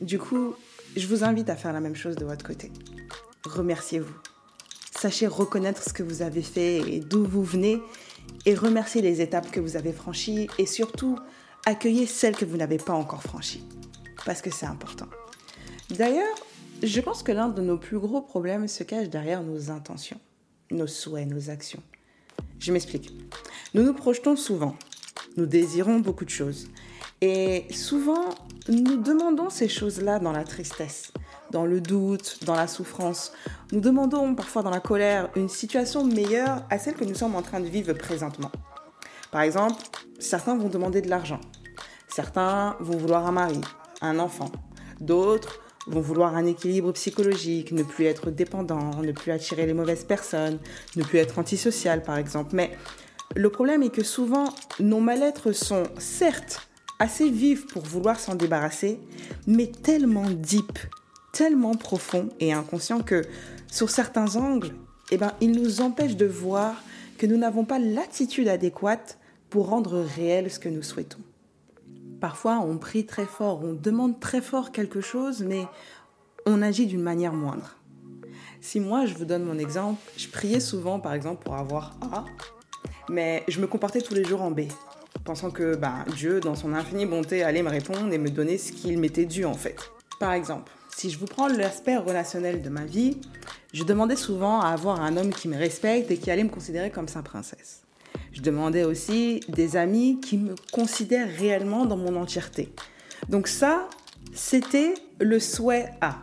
Du 0.00 0.20
coup, 0.20 0.54
je 0.96 1.08
vous 1.08 1.24
invite 1.24 1.50
à 1.50 1.56
faire 1.56 1.72
la 1.72 1.80
même 1.80 1.96
chose 1.96 2.14
de 2.14 2.24
votre 2.24 2.46
côté. 2.46 2.70
Remerciez-vous. 3.44 4.14
Sachez 5.02 5.26
reconnaître 5.26 5.82
ce 5.82 5.92
que 5.92 6.04
vous 6.04 6.22
avez 6.22 6.42
fait 6.42 6.76
et 6.78 7.00
d'où 7.00 7.24
vous 7.24 7.42
venez 7.42 7.82
et 8.46 8.54
remercier 8.54 9.02
les 9.02 9.20
étapes 9.20 9.50
que 9.50 9.58
vous 9.58 9.74
avez 9.74 9.92
franchies 9.92 10.46
et 10.60 10.64
surtout 10.64 11.18
accueillez 11.66 12.06
celles 12.06 12.36
que 12.36 12.44
vous 12.44 12.56
n'avez 12.56 12.78
pas 12.78 12.92
encore 12.92 13.20
franchies 13.20 13.64
parce 14.24 14.40
que 14.40 14.52
c'est 14.52 14.66
important. 14.66 15.08
D'ailleurs, 15.90 16.36
je 16.84 17.00
pense 17.00 17.24
que 17.24 17.32
l'un 17.32 17.48
de 17.48 17.60
nos 17.60 17.78
plus 17.78 17.98
gros 17.98 18.22
problèmes 18.22 18.68
se 18.68 18.84
cache 18.84 19.08
derrière 19.08 19.42
nos 19.42 19.72
intentions, 19.72 20.20
nos 20.70 20.86
souhaits, 20.86 21.28
nos 21.28 21.50
actions. 21.50 21.82
Je 22.60 22.70
m'explique. 22.70 23.12
Nous 23.74 23.82
nous 23.82 23.94
projetons 23.94 24.36
souvent, 24.36 24.76
nous 25.36 25.46
désirons 25.46 25.98
beaucoup 25.98 26.24
de 26.24 26.30
choses. 26.30 26.68
Et 27.20 27.66
souvent, 27.72 28.28
nous 28.68 28.98
demandons 28.98 29.50
ces 29.50 29.68
choses-là 29.68 30.20
dans 30.20 30.30
la 30.30 30.44
tristesse, 30.44 31.12
dans 31.52 31.66
le 31.66 31.80
doute, 31.80 32.38
dans 32.44 32.56
la 32.56 32.66
souffrance. 32.66 33.32
Nous 33.70 33.80
demandons 33.80 34.34
parfois 34.34 34.62
dans 34.62 34.70
la 34.70 34.80
colère 34.80 35.28
une 35.36 35.48
situation 35.48 36.04
meilleure 36.04 36.64
à 36.70 36.78
celle 36.78 36.94
que 36.94 37.04
nous 37.04 37.14
sommes 37.14 37.36
en 37.36 37.42
train 37.42 37.60
de 37.60 37.66
vivre 37.66 37.92
présentement. 37.92 38.50
Par 39.30 39.42
exemple, 39.42 39.80
certains 40.18 40.56
vont 40.56 40.68
demander 40.68 41.02
de 41.02 41.08
l'argent. 41.08 41.40
Certains 42.08 42.76
vont 42.80 42.96
vouloir 42.96 43.26
un 43.26 43.32
mari, 43.32 43.60
un 44.00 44.18
enfant. 44.18 44.50
D'autres 45.00 45.60
vont 45.86 46.00
vouloir 46.00 46.36
un 46.36 46.46
équilibre 46.46 46.92
psychologique, 46.92 47.72
ne 47.72 47.82
plus 47.82 48.06
être 48.06 48.30
dépendant, 48.30 49.00
ne 49.02 49.12
plus 49.12 49.32
attirer 49.32 49.66
les 49.66 49.74
mauvaises 49.74 50.04
personnes, 50.04 50.58
ne 50.96 51.02
plus 51.02 51.18
être 51.18 51.38
antisocial 51.38 52.02
par 52.02 52.16
exemple. 52.16 52.54
Mais 52.54 52.72
le 53.34 53.50
problème 53.50 53.82
est 53.82 53.90
que 53.90 54.04
souvent, 54.04 54.48
nos 54.80 55.00
mal-être 55.00 55.52
sont 55.52 55.84
certes 55.98 56.68
assez 56.98 57.30
vifs 57.30 57.66
pour 57.66 57.82
vouloir 57.82 58.20
s'en 58.20 58.36
débarrasser, 58.36 59.00
mais 59.46 59.66
tellement 59.66 60.30
deep, 60.30 60.78
tellement 61.32 61.74
profonds 61.74 62.28
et 62.40 62.52
inconscients 62.52 63.02
que 63.02 63.22
sur 63.66 63.90
certains 63.90 64.36
angles, 64.36 64.74
eh 65.10 65.16
ben, 65.16 65.32
ils 65.40 65.52
nous 65.52 65.80
empêchent 65.80 66.16
de 66.16 66.26
voir 66.26 66.76
que 67.18 67.26
nous 67.26 67.36
n'avons 67.36 67.64
pas 67.64 67.78
l'attitude 67.78 68.48
adéquate 68.48 69.18
pour 69.50 69.68
rendre 69.68 70.00
réel 70.16 70.50
ce 70.50 70.58
que 70.58 70.68
nous 70.68 70.82
souhaitons. 70.82 71.20
Parfois, 72.20 72.60
on 72.60 72.78
prie 72.78 73.04
très 73.04 73.26
fort, 73.26 73.62
on 73.64 73.72
demande 73.72 74.20
très 74.20 74.40
fort 74.40 74.70
quelque 74.72 75.00
chose, 75.00 75.42
mais 75.42 75.66
on 76.46 76.62
agit 76.62 76.86
d'une 76.86 77.02
manière 77.02 77.32
moindre. 77.32 77.76
Si 78.60 78.78
moi, 78.78 79.06
je 79.06 79.14
vous 79.14 79.24
donne 79.24 79.42
mon 79.42 79.58
exemple, 79.58 80.00
je 80.16 80.28
priais 80.28 80.60
souvent, 80.60 81.00
par 81.00 81.14
exemple, 81.14 81.42
pour 81.42 81.56
avoir 81.56 81.96
A, 82.00 82.24
mais 83.08 83.42
je 83.48 83.60
me 83.60 83.66
comportais 83.66 84.00
tous 84.00 84.14
les 84.14 84.24
jours 84.24 84.42
en 84.42 84.50
B, 84.50 84.62
pensant 85.24 85.50
que 85.50 85.74
bah, 85.74 86.04
Dieu, 86.16 86.40
dans 86.40 86.54
son 86.54 86.72
infinie 86.74 87.06
bonté, 87.06 87.42
allait 87.42 87.62
me 87.62 87.70
répondre 87.70 88.12
et 88.12 88.18
me 88.18 88.30
donner 88.30 88.58
ce 88.58 88.72
qu'il 88.72 88.98
m'était 88.98 89.26
dû 89.26 89.44
en 89.44 89.54
fait. 89.54 89.90
Par 90.20 90.32
exemple, 90.32 90.70
si 90.96 91.10
je 91.10 91.18
vous 91.18 91.26
prends 91.26 91.48
l'aspect 91.48 91.96
relationnel 91.96 92.62
de 92.62 92.68
ma 92.68 92.84
vie, 92.84 93.18
je 93.72 93.84
demandais 93.84 94.16
souvent 94.16 94.60
à 94.60 94.68
avoir 94.68 95.00
un 95.00 95.16
homme 95.16 95.32
qui 95.32 95.48
me 95.48 95.56
respecte 95.56 96.10
et 96.10 96.16
qui 96.16 96.30
allait 96.30 96.44
me 96.44 96.50
considérer 96.50 96.90
comme 96.90 97.08
sa 97.08 97.22
princesse. 97.22 97.82
Je 98.32 98.40
demandais 98.40 98.84
aussi 98.84 99.40
des 99.48 99.76
amis 99.76 100.20
qui 100.20 100.38
me 100.38 100.54
considèrent 100.70 101.28
réellement 101.38 101.86
dans 101.86 101.96
mon 101.96 102.16
entièreté. 102.16 102.72
Donc 103.28 103.48
ça, 103.48 103.88
c'était 104.34 104.94
le 105.20 105.40
souhait 105.40 105.90
A. 106.00 106.20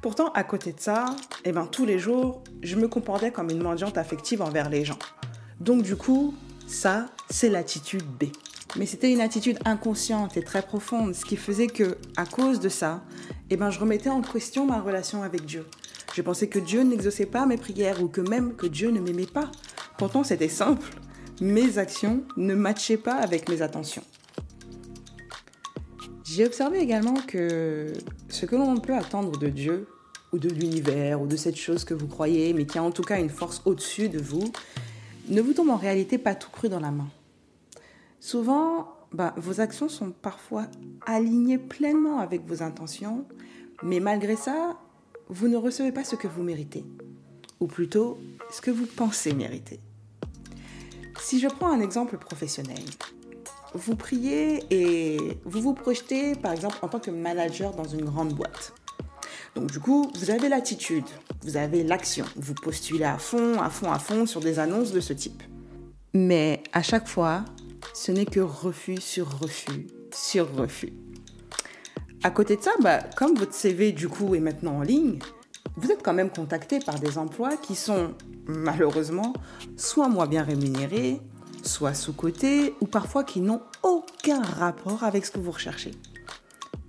Pourtant, 0.00 0.32
à 0.32 0.42
côté 0.42 0.72
de 0.72 0.80
ça, 0.80 1.06
eh 1.44 1.52
ben, 1.52 1.66
tous 1.66 1.84
les 1.84 1.98
jours, 1.98 2.42
je 2.62 2.76
me 2.76 2.88
comportais 2.88 3.30
comme 3.30 3.50
une 3.50 3.62
mendiante 3.62 3.98
affective 3.98 4.42
envers 4.42 4.68
les 4.68 4.84
gens. 4.84 4.98
Donc 5.60 5.82
du 5.82 5.96
coup, 5.96 6.34
ça, 6.66 7.06
c'est 7.30 7.48
l'attitude 7.48 8.04
B. 8.04 8.24
Mais 8.76 8.86
c'était 8.86 9.12
une 9.12 9.20
attitude 9.20 9.58
inconsciente 9.64 10.36
et 10.36 10.42
très 10.42 10.62
profonde, 10.62 11.14
ce 11.14 11.24
qui 11.24 11.36
faisait 11.36 11.66
que, 11.66 11.98
à 12.16 12.24
cause 12.24 12.58
de 12.58 12.68
ça, 12.68 13.04
eh 13.50 13.56
ben, 13.56 13.70
je 13.70 13.78
remettais 13.78 14.08
en 14.08 14.22
question 14.22 14.66
ma 14.66 14.80
relation 14.80 15.22
avec 15.22 15.44
Dieu. 15.44 15.66
Je 16.14 16.22
pensais 16.22 16.48
que 16.48 16.58
Dieu 16.58 16.82
n'exauçait 16.82 17.26
pas 17.26 17.46
mes 17.46 17.56
prières 17.56 18.02
ou 18.02 18.08
que 18.08 18.20
même 18.20 18.54
que 18.54 18.66
Dieu 18.66 18.90
ne 18.90 19.00
m'aimait 19.00 19.26
pas. 19.26 19.50
Pourtant, 19.98 20.24
c'était 20.24 20.48
simple 20.48 20.88
mes 21.40 21.78
actions 21.78 22.22
ne 22.36 22.54
matchaient 22.54 22.96
pas 22.96 23.14
avec 23.14 23.48
mes 23.48 23.62
attentions. 23.62 24.04
J'ai 26.24 26.46
observé 26.46 26.78
également 26.78 27.14
que 27.26 27.92
ce 28.28 28.46
que 28.46 28.54
l'on 28.54 28.76
peut 28.76 28.94
attendre 28.94 29.36
de 29.38 29.48
Dieu, 29.48 29.86
ou 30.32 30.38
de 30.38 30.48
l'univers, 30.48 31.20
ou 31.20 31.26
de 31.26 31.36
cette 31.36 31.56
chose 31.56 31.84
que 31.84 31.94
vous 31.94 32.06
croyez, 32.06 32.54
mais 32.54 32.64
qui 32.64 32.78
a 32.78 32.82
en 32.82 32.90
tout 32.90 33.02
cas 33.02 33.18
une 33.18 33.28
force 33.28 33.60
au-dessus 33.64 34.08
de 34.08 34.18
vous, 34.18 34.50
ne 35.28 35.42
vous 35.42 35.52
tombe 35.52 35.68
en 35.68 35.76
réalité 35.76 36.16
pas 36.16 36.34
tout 36.34 36.50
cru 36.50 36.68
dans 36.68 36.80
la 36.80 36.90
main. 36.90 37.08
Souvent, 38.22 38.86
bah, 39.12 39.34
vos 39.36 39.60
actions 39.60 39.88
sont 39.88 40.12
parfois 40.12 40.68
alignées 41.06 41.58
pleinement 41.58 42.20
avec 42.20 42.46
vos 42.46 42.62
intentions, 42.62 43.26
mais 43.82 43.98
malgré 43.98 44.36
ça, 44.36 44.78
vous 45.28 45.48
ne 45.48 45.56
recevez 45.56 45.90
pas 45.90 46.04
ce 46.04 46.14
que 46.14 46.28
vous 46.28 46.44
méritez, 46.44 46.84
ou 47.58 47.66
plutôt 47.66 48.20
ce 48.52 48.60
que 48.60 48.70
vous 48.70 48.86
pensez 48.86 49.34
mériter. 49.34 49.80
Si 51.20 51.40
je 51.40 51.48
prends 51.48 51.72
un 51.72 51.80
exemple 51.80 52.16
professionnel, 52.16 52.84
vous 53.74 53.96
priez 53.96 54.62
et 54.70 55.18
vous 55.44 55.60
vous 55.60 55.74
projetez, 55.74 56.36
par 56.36 56.52
exemple, 56.52 56.76
en 56.82 56.88
tant 56.88 57.00
que 57.00 57.10
manager 57.10 57.74
dans 57.74 57.88
une 57.88 58.04
grande 58.04 58.34
boîte. 58.34 58.72
Donc 59.56 59.68
du 59.72 59.80
coup, 59.80 60.12
vous 60.14 60.30
avez 60.30 60.48
l'attitude, 60.48 61.06
vous 61.42 61.56
avez 61.56 61.82
l'action, 61.82 62.24
vous 62.36 62.54
postulez 62.54 63.02
à 63.02 63.18
fond, 63.18 63.60
à 63.60 63.68
fond, 63.68 63.90
à 63.90 63.98
fond 63.98 64.26
sur 64.26 64.38
des 64.38 64.60
annonces 64.60 64.92
de 64.92 65.00
ce 65.00 65.12
type. 65.12 65.42
Mais 66.14 66.62
à 66.72 66.84
chaque 66.84 67.08
fois, 67.08 67.44
ce 67.94 68.12
n'est 68.12 68.26
que 68.26 68.40
refus 68.40 69.00
sur 69.00 69.38
refus 69.38 69.86
sur 70.14 70.54
refus. 70.54 70.92
À 72.22 72.30
côté 72.30 72.56
de 72.56 72.62
ça, 72.62 72.72
bah, 72.80 73.00
comme 73.16 73.34
votre 73.34 73.54
CV 73.54 73.92
du 73.92 74.08
coup 74.08 74.34
est 74.34 74.40
maintenant 74.40 74.78
en 74.78 74.82
ligne, 74.82 75.18
vous 75.76 75.90
êtes 75.90 76.02
quand 76.02 76.12
même 76.12 76.30
contacté 76.30 76.78
par 76.78 76.98
des 76.98 77.18
emplois 77.18 77.56
qui 77.56 77.74
sont 77.74 78.14
malheureusement 78.46 79.32
soit 79.76 80.08
moins 80.08 80.26
bien 80.26 80.42
rémunérés, 80.42 81.20
soit 81.62 81.94
sous-cotés, 81.94 82.74
ou 82.80 82.86
parfois 82.86 83.24
qui 83.24 83.40
n'ont 83.40 83.62
aucun 83.82 84.42
rapport 84.42 85.04
avec 85.04 85.24
ce 85.24 85.30
que 85.30 85.38
vous 85.38 85.50
recherchez. 85.50 85.92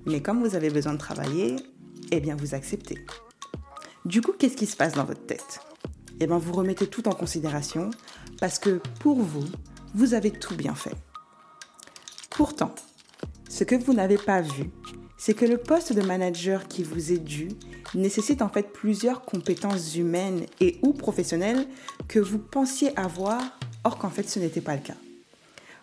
Mais 0.05 0.22
comme 0.22 0.43
vous 0.43 0.55
avez 0.55 0.69
besoin 0.69 0.93
de 0.93 0.98
travailler, 0.98 1.55
eh 2.12 2.19
bien 2.19 2.36
vous 2.36 2.53
acceptez. 2.55 3.05
Du 4.05 4.22
coup, 4.22 4.33
qu'est-ce 4.38 4.57
qui 4.57 4.65
se 4.65 4.75
passe 4.75 4.93
dans 4.93 5.05
votre 5.05 5.25
tête? 5.25 5.62
Eh 6.19 6.27
bien, 6.27 6.38
vous 6.38 6.53
remettez 6.53 6.88
tout 6.88 7.07
en 7.07 7.13
considération 7.13 7.89
parce 8.39 8.60
que 8.60 8.81
pour 9.00 9.22
vous, 9.22 9.45
vous 9.93 10.13
avez 10.13 10.31
tout 10.31 10.55
bien 10.55 10.75
fait. 10.75 10.95
Pourtant, 12.29 12.73
ce 13.50 13.63
que 13.63 13.75
vous 13.75 13.93
n'avez 13.93 14.17
pas 14.17 14.41
vu, 14.41 14.71
c'est 15.17 15.33
que 15.33 15.45
le 15.45 15.57
poste 15.57 15.93
de 15.93 16.01
manager 16.01 16.67
qui 16.67 16.83
vous 16.83 17.12
est 17.12 17.23
dû 17.23 17.50
nécessite 17.93 18.41
en 18.41 18.50
fait 18.50 18.73
plusieurs 18.73 19.21
compétences 19.21 19.95
humaines 19.95 20.45
et 20.59 20.79
ou 20.81 20.93
professionnelles 20.93 21.67
que 22.07 22.19
vous 22.19 22.39
pensiez 22.39 22.97
avoir, 22.97 23.41
or 23.83 23.97
qu'en 23.97 24.09
fait 24.09 24.27
ce 24.27 24.39
n'était 24.39 24.62
pas 24.62 24.75
le 24.75 24.81
cas. 24.81 24.95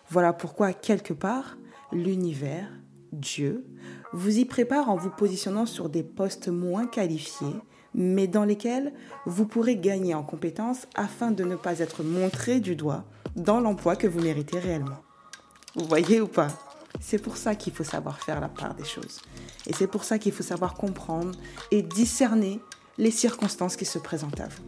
Voilà 0.09 0.33
pourquoi 0.33 0.73
quelque 0.73 1.13
part, 1.13 1.57
l'univers, 1.93 2.69
Dieu, 3.13 3.65
vous 4.13 4.37
y 4.37 4.45
prépare 4.45 4.89
en 4.89 4.95
vous 4.95 5.09
positionnant 5.09 5.65
sur 5.65 5.89
des 5.89 6.03
postes 6.03 6.49
moins 6.49 6.85
qualifiés, 6.85 7.55
mais 7.95 8.27
dans 8.27 8.43
lesquels 8.43 8.93
vous 9.25 9.45
pourrez 9.45 9.77
gagner 9.77 10.13
en 10.13 10.23
compétences 10.23 10.87
afin 10.95 11.31
de 11.31 11.43
ne 11.43 11.55
pas 11.55 11.79
être 11.79 12.03
montré 12.03 12.59
du 12.59 12.75
doigt 12.75 13.05
dans 13.35 13.59
l'emploi 13.59 13.95
que 13.95 14.07
vous 14.07 14.21
méritez 14.21 14.59
réellement. 14.59 15.01
Vous 15.75 15.85
voyez 15.85 16.21
ou 16.21 16.27
pas? 16.27 16.49
C'est 16.99 17.21
pour 17.21 17.37
ça 17.37 17.55
qu'il 17.55 17.73
faut 17.73 17.83
savoir 17.83 18.19
faire 18.19 18.41
la 18.41 18.49
part 18.49 18.75
des 18.75 18.83
choses. 18.83 19.21
Et 19.67 19.73
c'est 19.73 19.87
pour 19.87 20.03
ça 20.03 20.19
qu'il 20.19 20.33
faut 20.33 20.43
savoir 20.43 20.73
comprendre 20.73 21.31
et 21.71 21.81
discerner 21.81 22.59
les 22.97 23.11
circonstances 23.11 23.75
qui 23.75 23.85
se 23.85 23.99
présentent 23.99 24.39
à 24.41 24.47
vous. 24.47 24.63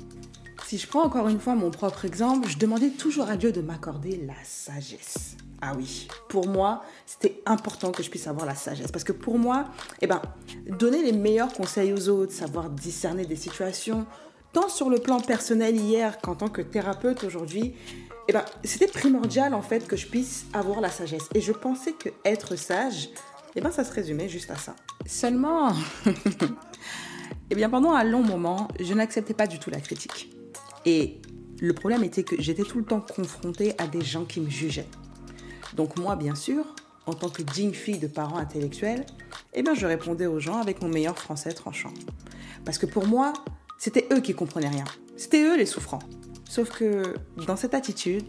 Si 0.65 0.77
je 0.77 0.88
prends 0.88 1.03
encore 1.03 1.27
une 1.27 1.39
fois 1.39 1.55
mon 1.55 1.72
propre 1.72 2.05
exemple, 2.05 2.48
je 2.48 2.58
demandais 2.58 2.89
toujours 2.89 3.29
à 3.29 3.36
Dieu 3.36 3.51
de 3.51 3.62
m'accorder 3.62 4.24
la 4.25 4.34
sagesse. 4.43 5.36
Ah 5.62 5.74
oui, 5.77 6.08
pour 6.29 6.48
moi, 6.48 6.84
c'était 7.05 7.41
important 7.46 7.91
que 7.91 8.01
je 8.01 8.10
puisse 8.10 8.27
avoir 8.27 8.46
la 8.46 8.55
sagesse. 8.55 8.91
Parce 8.91 9.03
que 9.03 9.12
pour 9.12 9.38
moi, 9.38 9.65
eh 10.01 10.08
ben, 10.08 10.22
donner 10.67 11.03
les 11.03 11.12
meilleurs 11.12 11.53
conseils 11.53 11.93
aux 11.93 12.10
autres, 12.10 12.34
savoir 12.34 12.70
discerner 12.70 13.25
des 13.25 13.36
situations, 13.36 14.05
tant 14.51 14.70
sur 14.70 14.89
le 14.89 15.00
plan 15.00 15.20
personnel 15.20 15.75
hier 15.75 16.17
qu'en 16.20 16.36
tant 16.36 16.50
que 16.50 16.62
thérapeute 16.62 17.24
aujourd'hui, 17.24 17.75
eh 18.27 18.33
ben, 18.33 18.43
c'était 18.63 18.87
primordial 18.87 19.53
en 19.53 19.61
fait 19.61 19.87
que 19.87 19.95
je 19.95 20.07
puisse 20.07 20.45
avoir 20.53 20.81
la 20.81 20.89
sagesse. 20.89 21.27
Et 21.33 21.41
je 21.41 21.51
pensais 21.51 21.93
que 21.93 22.09
être 22.25 22.55
sage, 22.55 23.09
eh 23.55 23.61
ben, 23.61 23.71
ça 23.71 23.83
se 23.83 23.91
résumait 23.91 24.29
juste 24.29 24.49
à 24.51 24.55
ça. 24.55 24.75
Seulement, 25.05 25.73
eh 27.49 27.55
bien, 27.55 27.69
pendant 27.69 27.91
un 27.91 28.03
long 28.03 28.23
moment, 28.23 28.67
je 28.79 28.93
n'acceptais 28.93 29.33
pas 29.33 29.47
du 29.47 29.59
tout 29.59 29.69
la 29.69 29.81
critique. 29.81 30.33
Et 30.85 31.21
le 31.59 31.73
problème 31.73 32.03
était 32.03 32.23
que 32.23 32.41
j'étais 32.41 32.63
tout 32.63 32.77
le 32.77 32.85
temps 32.85 33.01
confrontée 33.01 33.73
à 33.77 33.87
des 33.87 34.01
gens 34.01 34.25
qui 34.25 34.39
me 34.39 34.49
jugeaient. 34.49 34.87
Donc 35.75 35.97
moi, 35.97 36.15
bien 36.15 36.35
sûr, 36.35 36.65
en 37.05 37.13
tant 37.13 37.29
que 37.29 37.41
digne 37.41 37.73
fille 37.73 37.99
de 37.99 38.07
parents 38.07 38.37
intellectuels, 38.37 39.05
eh 39.53 39.63
bien, 39.63 39.73
je 39.73 39.85
répondais 39.85 40.27
aux 40.27 40.39
gens 40.39 40.59
avec 40.59 40.81
mon 40.81 40.87
meilleur 40.87 41.17
français 41.17 41.51
tranchant. 41.51 41.93
Parce 42.65 42.77
que 42.77 42.85
pour 42.85 43.07
moi, 43.07 43.33
c'était 43.77 44.07
eux 44.13 44.21
qui 44.21 44.33
comprenaient 44.33 44.69
rien. 44.69 44.85
C'était 45.17 45.43
eux 45.43 45.57
les 45.57 45.65
souffrants. 45.65 45.99
Sauf 46.53 46.69
que 46.69 47.15
dans 47.48 47.55
cette 47.55 47.74
attitude, 47.74 48.25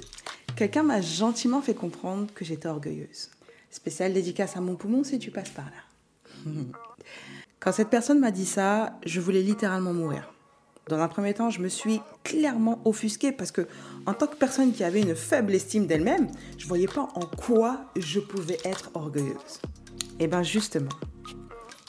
quelqu'un 0.57 0.83
m'a 0.83 1.03
gentiment 1.03 1.61
fait 1.61 1.75
comprendre 1.75 2.27
que 2.35 2.43
j'étais 2.43 2.69
orgueilleuse. 2.69 3.29
Spéciale 3.71 4.15
dédicace 4.15 4.57
à 4.57 4.63
mon 4.63 4.77
poumon 4.77 5.05
si 5.05 5.19
tu 5.19 5.31
passes 5.31 5.51
par 5.51 5.67
là. 5.67 6.51
Quand 7.61 7.73
cette 7.73 7.91
personne 7.91 8.21
m'a 8.21 8.31
dit 8.31 8.47
ça, 8.47 8.99
je 9.05 9.21
voulais 9.21 9.43
littéralement 9.43 9.93
mourir. 9.93 10.33
Dans 10.89 11.01
un 11.01 11.09
premier 11.09 11.35
temps, 11.35 11.51
je 11.51 11.61
me 11.61 11.69
suis 11.69 12.01
clairement 12.23 12.81
offusquée 12.87 13.31
parce 13.31 13.53
que, 13.53 13.69
en 14.07 14.15
tant 14.15 14.27
que 14.27 14.37
personne 14.37 14.73
qui 14.73 14.85
avait 14.85 15.03
une 15.03 15.15
faible 15.15 15.55
estime 15.55 15.87
d'elle-même, 15.87 16.29
je 16.57 16.67
voyais 16.67 16.89
pas 16.89 17.11
en 17.15 17.27
quoi 17.27 17.93
je 17.95 18.21
pouvais 18.21 18.57
être 18.65 18.91
orgueilleuse. 18.95 19.61
Et 20.19 20.25
eh 20.25 20.27
bien 20.29 20.43
justement, 20.43 20.89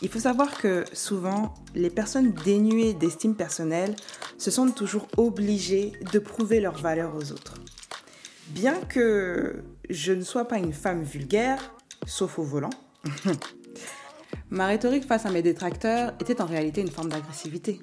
il 0.01 0.09
faut 0.09 0.19
savoir 0.19 0.57
que 0.57 0.83
souvent, 0.91 1.53
les 1.75 1.89
personnes 1.89 2.33
dénuées 2.43 2.93
d'estime 2.93 3.35
personnelle 3.35 3.95
se 4.37 4.51
sentent 4.51 4.75
toujours 4.75 5.07
obligées 5.17 5.93
de 6.11 6.19
prouver 6.19 6.59
leur 6.59 6.77
valeur 6.77 7.15
aux 7.15 7.31
autres. 7.31 7.55
Bien 8.49 8.79
que 8.79 9.63
je 9.89 10.13
ne 10.13 10.21
sois 10.21 10.47
pas 10.47 10.57
une 10.57 10.73
femme 10.73 11.03
vulgaire, 11.03 11.73
sauf 12.05 12.37
au 12.37 12.43
volant, 12.43 12.69
ma 14.49 14.67
rhétorique 14.67 15.05
face 15.05 15.25
à 15.25 15.31
mes 15.31 15.41
détracteurs 15.41 16.13
était 16.19 16.41
en 16.41 16.45
réalité 16.45 16.81
une 16.81 16.91
forme 16.91 17.09
d'agressivité. 17.09 17.79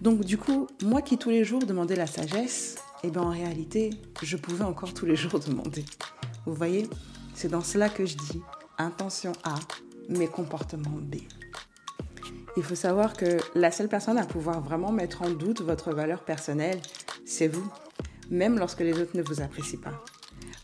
Donc 0.00 0.24
du 0.24 0.36
coup, 0.36 0.66
moi 0.82 1.02
qui 1.02 1.16
tous 1.16 1.30
les 1.30 1.44
jours 1.44 1.64
demandais 1.64 1.96
la 1.96 2.06
sagesse, 2.06 2.76
eh 3.04 3.10
bien 3.10 3.22
en 3.22 3.30
réalité, 3.30 3.90
je 4.22 4.36
pouvais 4.36 4.64
encore 4.64 4.92
tous 4.92 5.06
les 5.06 5.16
jours 5.16 5.38
demander. 5.40 5.84
Vous 6.44 6.54
voyez, 6.54 6.88
c'est 7.34 7.48
dans 7.48 7.62
cela 7.62 7.88
que 7.88 8.04
je 8.04 8.16
dis 8.16 8.42
intention 8.78 9.32
A, 9.44 9.54
mes 10.08 10.28
comportements 10.28 10.98
B. 11.00 11.16
Il 12.56 12.62
faut 12.62 12.74
savoir 12.74 13.12
que 13.12 13.38
la 13.54 13.70
seule 13.70 13.88
personne 13.88 14.16
à 14.16 14.24
pouvoir 14.24 14.62
vraiment 14.62 14.90
mettre 14.90 15.22
en 15.22 15.30
doute 15.30 15.60
votre 15.60 15.92
valeur 15.92 16.24
personnelle, 16.24 16.80
c'est 17.26 17.48
vous, 17.48 17.70
même 18.30 18.58
lorsque 18.58 18.80
les 18.80 18.98
autres 18.98 19.16
ne 19.16 19.22
vous 19.22 19.42
apprécient 19.42 19.80
pas. 19.80 20.02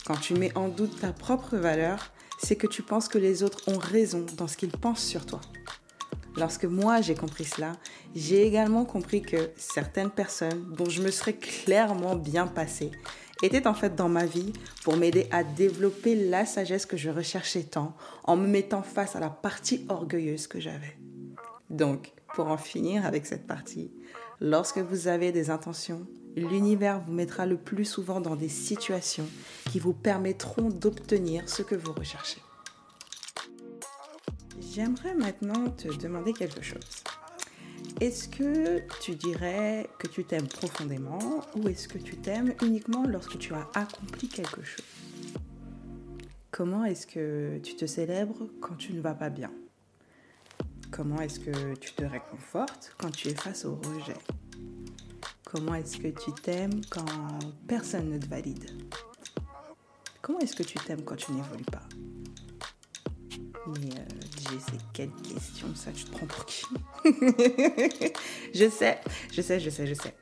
Quand 0.06 0.16
tu 0.16 0.34
mets 0.34 0.56
en 0.56 0.68
doute 0.68 1.00
ta 1.00 1.12
propre 1.12 1.56
valeur, 1.56 2.12
c'est 2.38 2.56
que 2.56 2.66
tu 2.66 2.82
penses 2.82 3.08
que 3.08 3.18
les 3.18 3.42
autres 3.42 3.60
ont 3.68 3.78
raison 3.78 4.24
dans 4.38 4.48
ce 4.48 4.56
qu'ils 4.56 4.70
pensent 4.70 5.04
sur 5.04 5.26
toi. 5.26 5.40
Lorsque 6.36 6.64
moi 6.64 7.02
j'ai 7.02 7.14
compris 7.14 7.44
cela, 7.44 7.72
j'ai 8.14 8.46
également 8.46 8.86
compris 8.86 9.20
que 9.20 9.50
certaines 9.56 10.10
personnes 10.10 10.72
dont 10.72 10.88
je 10.88 11.02
me 11.02 11.10
serais 11.10 11.34
clairement 11.34 12.16
bien 12.16 12.46
passée 12.46 12.90
étaient 13.42 13.66
en 13.66 13.74
fait 13.74 13.94
dans 13.94 14.08
ma 14.08 14.24
vie 14.24 14.54
pour 14.82 14.96
m'aider 14.96 15.28
à 15.30 15.44
développer 15.44 16.14
la 16.14 16.46
sagesse 16.46 16.86
que 16.86 16.96
je 16.96 17.10
recherchais 17.10 17.64
tant 17.64 17.94
en 18.24 18.36
me 18.36 18.46
mettant 18.46 18.82
face 18.82 19.14
à 19.14 19.20
la 19.20 19.28
partie 19.28 19.84
orgueilleuse 19.90 20.46
que 20.46 20.58
j'avais. 20.58 20.96
Donc, 21.72 22.12
pour 22.34 22.48
en 22.48 22.58
finir 22.58 23.06
avec 23.06 23.24
cette 23.24 23.46
partie, 23.46 23.90
lorsque 24.40 24.78
vous 24.78 25.08
avez 25.08 25.32
des 25.32 25.48
intentions, 25.48 26.06
l'univers 26.36 27.00
vous 27.00 27.12
mettra 27.12 27.46
le 27.46 27.56
plus 27.56 27.86
souvent 27.86 28.20
dans 28.20 28.36
des 28.36 28.50
situations 28.50 29.26
qui 29.70 29.78
vous 29.78 29.94
permettront 29.94 30.68
d'obtenir 30.68 31.48
ce 31.48 31.62
que 31.62 31.74
vous 31.74 31.92
recherchez. 31.94 32.42
J'aimerais 34.60 35.14
maintenant 35.14 35.70
te 35.70 35.88
demander 35.96 36.34
quelque 36.34 36.62
chose. 36.62 37.02
Est-ce 38.00 38.28
que 38.28 38.80
tu 39.00 39.14
dirais 39.14 39.88
que 39.98 40.08
tu 40.08 40.24
t'aimes 40.24 40.48
profondément 40.48 41.40
ou 41.56 41.68
est-ce 41.68 41.88
que 41.88 41.98
tu 41.98 42.16
t'aimes 42.16 42.52
uniquement 42.62 43.06
lorsque 43.06 43.38
tu 43.38 43.54
as 43.54 43.66
accompli 43.74 44.28
quelque 44.28 44.62
chose? 44.62 44.84
Comment 46.50 46.84
est-ce 46.84 47.06
que 47.06 47.58
tu 47.62 47.76
te 47.76 47.86
célèbres 47.86 48.46
quand 48.60 48.74
tu 48.74 48.92
ne 48.92 49.00
vas 49.00 49.14
pas 49.14 49.30
bien? 49.30 49.50
Comment 50.92 51.22
est-ce 51.22 51.40
que 51.40 51.74
tu 51.76 51.94
te 51.94 52.04
réconfortes 52.04 52.94
quand 52.98 53.10
tu 53.10 53.28
es 53.28 53.34
face 53.34 53.64
au 53.64 53.76
rejet? 53.76 54.18
Comment 55.42 55.74
est-ce 55.74 55.96
que 55.96 56.08
tu 56.08 56.32
t'aimes 56.42 56.82
quand 56.90 57.06
personne 57.66 58.10
ne 58.10 58.18
te 58.18 58.26
valide? 58.26 58.70
Comment 60.20 60.38
est-ce 60.40 60.54
que 60.54 60.62
tu 60.62 60.78
t'aimes 60.78 61.02
quand 61.02 61.16
tu 61.16 61.32
n'évolues 61.32 61.64
pas? 61.64 61.88
Mais 63.68 63.86
euh, 63.86 64.04
j'ai 64.50 64.58
ces 64.58 64.78
quelle 64.92 65.12
question 65.12 65.74
ça 65.74 65.92
Tu 65.92 66.04
te 66.04 66.10
prends 66.10 66.26
pour 66.26 66.44
qui? 66.44 66.66
Je 68.54 68.68
sais, 68.68 69.00
je 69.32 69.40
sais, 69.40 69.60
je 69.60 69.70
sais, 69.70 69.86
je 69.86 69.94
sais. 69.94 70.14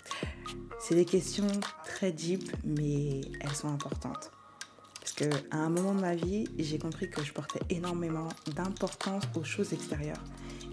C'est 0.79 0.95
des 0.95 1.05
questions 1.05 1.49
très 1.85 2.13
deep, 2.13 2.49
mais 2.65 3.23
elles 3.41 3.57
sont 3.57 3.69
importantes. 3.69 4.31
Parce 5.01 5.13
qu'à 5.15 5.37
un 5.51 5.69
moment 5.69 5.95
de 5.95 6.01
ma 6.01 6.15
vie, 6.15 6.45
j'ai 6.59 6.79
compris 6.79 7.11
que 7.11 7.25
je 7.25 7.33
portais 7.33 7.61
énormément 7.71 8.29
d'importance 8.55 9.25
aux 9.35 9.43
choses 9.43 9.73
extérieures 9.73 10.23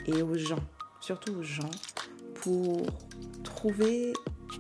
et 0.07 0.21
aux 0.21 0.37
gens, 0.37 0.63
surtout 0.99 1.33
aux 1.33 1.43
gens, 1.43 1.69
pour 2.35 2.81
trouver 3.43 4.13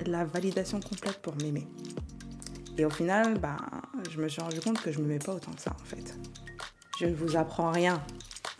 la 0.05 0.25
validation 0.25 0.79
complète 0.79 1.19
pour 1.21 1.35
m'aimer. 1.37 1.67
Et 2.77 2.85
au 2.85 2.89
final, 2.89 3.39
bah, 3.39 3.57
je 4.09 4.21
me 4.21 4.27
suis 4.27 4.41
rendu 4.41 4.59
compte 4.59 4.81
que 4.81 4.91
je 4.91 4.99
ne 4.99 5.05
m'aimais 5.05 5.19
pas 5.19 5.33
autant 5.33 5.51
que 5.51 5.61
ça 5.61 5.71
en 5.71 5.85
fait. 5.85 6.15
Je 6.99 7.05
ne 7.05 7.15
vous 7.15 7.35
apprends 7.35 7.71
rien. 7.71 8.01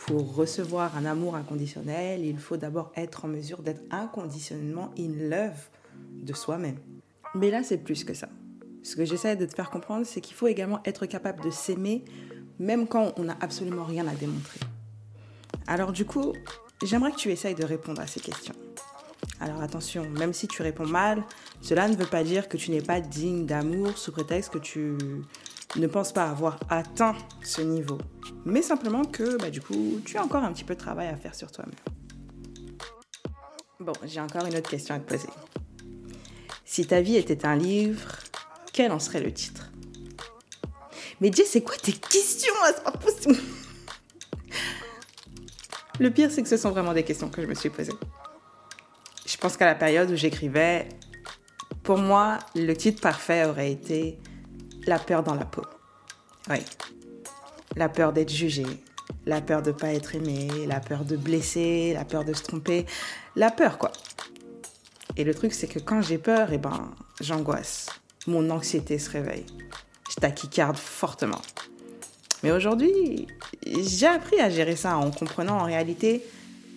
Pour 0.06 0.34
recevoir 0.34 0.96
un 0.96 1.04
amour 1.04 1.36
inconditionnel, 1.36 2.24
il 2.24 2.38
faut 2.38 2.56
d'abord 2.56 2.92
être 2.96 3.26
en 3.26 3.28
mesure 3.28 3.62
d'être 3.62 3.82
inconditionnellement 3.90 4.90
in 4.98 5.28
love 5.28 5.68
de 6.12 6.32
soi-même. 6.32 6.78
Mais 7.34 7.50
là, 7.50 7.62
c'est 7.62 7.78
plus 7.78 8.04
que 8.04 8.14
ça. 8.14 8.28
Ce 8.82 8.96
que 8.96 9.04
j'essaie 9.04 9.36
de 9.36 9.44
te 9.44 9.54
faire 9.54 9.70
comprendre, 9.70 10.06
c'est 10.06 10.20
qu'il 10.20 10.34
faut 10.34 10.46
également 10.46 10.80
être 10.84 11.04
capable 11.04 11.42
de 11.44 11.50
s'aimer, 11.50 12.04
même 12.58 12.86
quand 12.88 13.12
on 13.18 13.24
n'a 13.24 13.36
absolument 13.40 13.84
rien 13.84 14.06
à 14.08 14.14
démontrer. 14.14 14.60
Alors 15.66 15.92
du 15.92 16.06
coup, 16.06 16.32
j'aimerais 16.86 17.12
que 17.12 17.16
tu 17.16 17.30
essayes 17.30 17.54
de 17.54 17.64
répondre 17.64 18.00
à 18.00 18.06
ces 18.06 18.20
questions. 18.20 18.54
Alors 19.40 19.60
attention, 19.62 20.08
même 20.10 20.32
si 20.32 20.48
tu 20.48 20.62
réponds 20.62 20.86
mal, 20.86 21.24
cela 21.60 21.88
ne 21.88 21.96
veut 21.96 22.06
pas 22.06 22.24
dire 22.24 22.48
que 22.48 22.56
tu 22.56 22.70
n'es 22.70 22.80
pas 22.80 23.00
digne 23.00 23.46
d'amour 23.46 23.96
sous 23.96 24.12
prétexte 24.12 24.52
que 24.52 24.58
tu 24.58 24.96
ne 25.76 25.86
penses 25.86 26.12
pas 26.12 26.24
avoir 26.24 26.58
atteint 26.70 27.16
ce 27.42 27.60
niveau, 27.60 27.98
mais 28.44 28.62
simplement 28.62 29.04
que 29.04 29.36
bah, 29.38 29.50
du 29.50 29.60
coup, 29.60 30.00
tu 30.04 30.16
as 30.16 30.24
encore 30.24 30.42
un 30.44 30.52
petit 30.52 30.64
peu 30.64 30.74
de 30.74 30.80
travail 30.80 31.08
à 31.08 31.16
faire 31.16 31.34
sur 31.34 31.50
toi-même. 31.50 31.74
Bon, 33.80 33.92
j'ai 34.04 34.20
encore 34.20 34.44
une 34.46 34.56
autre 34.56 34.70
question 34.70 34.94
à 34.94 34.98
te 34.98 35.08
poser. 35.08 35.28
Si 36.64 36.86
ta 36.86 37.00
vie 37.00 37.16
était 37.16 37.46
un 37.46 37.56
livre, 37.56 38.08
quel 38.72 38.92
en 38.92 38.98
serait 38.98 39.20
le 39.20 39.32
titre? 39.32 39.70
Mais 41.20 41.32
Jay, 41.32 41.44
c'est 41.44 41.62
quoi 41.62 41.76
tes 41.76 41.92
questions 41.92 42.52
C'est 42.66 42.84
pas 42.84 42.92
possible 42.92 43.38
Le 45.98 46.10
pire, 46.10 46.30
c'est 46.30 46.42
que 46.42 46.48
ce 46.48 46.56
sont 46.56 46.70
vraiment 46.70 46.92
des 46.92 47.02
questions 47.02 47.28
que 47.28 47.42
je 47.42 47.46
me 47.46 47.54
suis 47.54 47.70
posées. 47.70 47.94
Je 49.26 49.36
pense 49.36 49.56
qu'à 49.56 49.66
la 49.66 49.74
période 49.74 50.10
où 50.10 50.16
j'écrivais, 50.16 50.88
pour 51.82 51.98
moi, 51.98 52.38
le 52.54 52.74
titre 52.74 53.00
parfait 53.00 53.44
aurait 53.44 53.72
été 53.72 54.18
La 54.86 54.98
peur 54.98 55.22
dans 55.22 55.34
la 55.34 55.44
peau. 55.44 55.64
Oui. 56.48 56.58
La 57.76 57.88
peur 57.88 58.12
d'être 58.12 58.30
jugé, 58.30 58.64
la 59.26 59.40
peur 59.40 59.62
de 59.62 59.70
ne 59.70 59.76
pas 59.76 59.92
être 59.92 60.14
aimé, 60.14 60.48
la 60.66 60.80
peur 60.80 61.04
de 61.04 61.16
blesser, 61.16 61.92
la 61.94 62.04
peur 62.04 62.24
de 62.24 62.32
se 62.32 62.42
tromper, 62.42 62.86
la 63.36 63.50
peur 63.50 63.78
quoi. 63.78 63.92
Et 65.16 65.24
le 65.24 65.34
truc 65.34 65.52
c'est 65.52 65.66
que 65.66 65.78
quand 65.78 66.00
j'ai 66.00 66.18
peur, 66.18 66.52
eh 66.52 66.58
ben, 66.58 66.90
j'angoisse. 67.20 67.88
Mon 68.26 68.50
anxiété 68.50 68.98
se 68.98 69.10
réveille. 69.10 69.46
Je 70.10 70.16
taquicarde 70.16 70.76
fortement. 70.76 71.42
Mais 72.42 72.52
aujourd'hui, 72.52 73.26
j'ai 73.66 74.06
appris 74.06 74.40
à 74.40 74.48
gérer 74.48 74.76
ça 74.76 74.96
en 74.96 75.10
comprenant 75.10 75.58
en 75.58 75.64
réalité 75.64 76.24